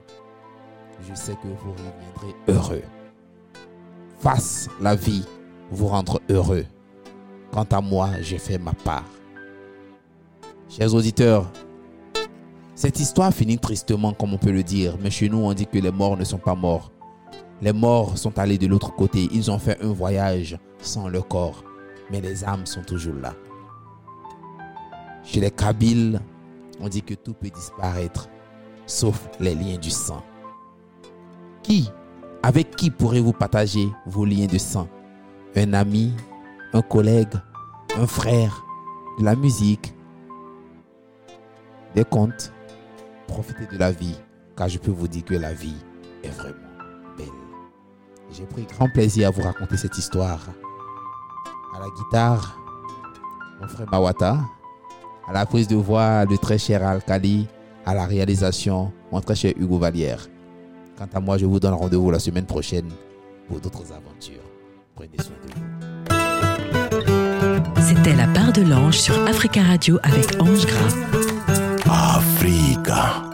Je 1.08 1.16
sais 1.16 1.34
que 1.34 1.48
vous 1.48 1.72
reviendrez 1.72 2.36
heureux. 2.48 2.84
Fasse 4.20 4.70
la 4.82 4.96
vie 4.96 5.26
vous 5.72 5.88
rendre 5.88 6.22
heureux. 6.30 6.66
Quant 7.52 7.68
à 7.72 7.82
moi, 7.82 8.10
j'ai 8.22 8.38
fait 8.38 8.58
ma 8.58 8.74
part. 8.74 9.06
Chers 10.70 10.94
auditeurs, 10.94 11.52
cette 12.76 13.00
histoire 13.00 13.34
finit 13.34 13.58
tristement, 13.58 14.14
comme 14.14 14.34
on 14.34 14.38
peut 14.38 14.52
le 14.52 14.64
dire, 14.64 14.98
mais 15.02 15.10
chez 15.10 15.30
nous, 15.30 15.38
on 15.38 15.54
dit 15.54 15.68
que 15.68 15.78
les 15.78 15.92
morts 15.92 16.18
ne 16.18 16.24
sont 16.24 16.38
pas 16.38 16.56
morts. 16.56 16.92
Les 17.64 17.72
morts 17.72 18.18
sont 18.18 18.38
allés 18.40 18.58
de 18.58 18.68
l'autre 18.68 18.94
côté. 18.94 19.30
Ils 19.32 19.50
ont 19.50 19.58
fait 19.58 19.82
un 19.82 19.94
voyage 19.94 20.58
sans 20.80 21.08
le 21.08 21.22
corps, 21.22 21.64
mais 22.12 22.20
les 22.20 22.44
âmes 22.44 22.66
sont 22.66 22.84
toujours 22.84 23.16
là. 23.16 23.34
Chez 25.24 25.40
les 25.40 25.50
Kabyles, 25.50 26.20
on 26.82 26.90
dit 26.90 27.02
que 27.02 27.14
tout 27.14 27.34
peut 27.34 27.50
disparaître, 27.50 28.28
sauf 28.86 29.30
les 29.40 29.56
liens 29.56 29.78
du 29.78 29.90
sang. 29.90 30.22
Qui, 31.62 31.90
avec 32.42 32.76
qui 32.76 32.92
pourrez-vous 32.92 33.32
partager 33.32 33.88
vos 34.08 34.26
liens 34.26 34.48
de 34.48 34.58
sang? 34.58 34.90
Un 35.56 35.72
ami, 35.72 36.12
un 36.74 36.82
collègue, 36.82 37.34
un 37.98 38.08
frère, 38.08 38.66
de 39.20 39.24
la 39.24 39.38
musique, 39.38 39.96
des 41.96 42.04
contes? 42.04 42.52
Profitez 43.26 43.68
de 43.68 43.78
la 43.78 43.92
vie, 43.92 44.20
car 44.58 44.68
je 44.68 44.80
peux 44.80 44.92
vous 44.92 45.08
dire 45.08 45.24
que 45.24 45.36
la 45.36 45.54
vie 45.54 45.78
est 46.24 46.30
vraiment. 46.30 46.73
J'ai 48.36 48.46
pris 48.46 48.64
grand 48.64 48.90
plaisir 48.90 49.28
à 49.28 49.32
vous 49.32 49.44
raconter 49.44 49.78
cette 49.78 49.96
histoire. 49.96 50.40
À 51.76 51.80
la 51.80 51.86
guitare, 51.96 52.60
mon 53.62 53.68
frère 53.68 53.88
Mawata. 53.92 54.40
À 55.28 55.34
la 55.34 55.46
prise 55.46 55.68
de 55.68 55.76
voix, 55.76 56.26
le 56.26 56.38
très 56.40 56.58
cher 56.58 56.84
Alkali. 56.86 57.48
À 57.86 57.94
la 57.94 58.06
réalisation, 58.06 58.92
mon 59.12 59.22
très 59.22 59.36
cher 59.36 59.54
Hugo 59.56 59.78
Vallière. 59.78 60.28
Quant 60.98 61.08
à 61.14 61.20
moi, 61.20 61.38
je 61.38 61.46
vous 61.46 61.60
donne 61.60 61.74
rendez-vous 61.74 62.10
la 62.10 62.18
semaine 62.20 62.46
prochaine 62.46 62.90
pour 63.48 63.60
d'autres 63.60 63.92
aventures. 63.92 64.42
Prenez 64.96 65.18
soin 65.20 65.36
de 65.46 65.50
vous. 65.54 65.62
C'était 67.82 68.16
la 68.16 68.28
part 68.28 68.52
de 68.52 68.64
l'ange 68.64 68.98
sur 68.98 69.20
Africa 69.28 69.62
Radio 69.62 70.00
avec 70.02 70.42
Ange 70.42 70.66
Gras. 70.66 70.96
Africa. 72.18 73.33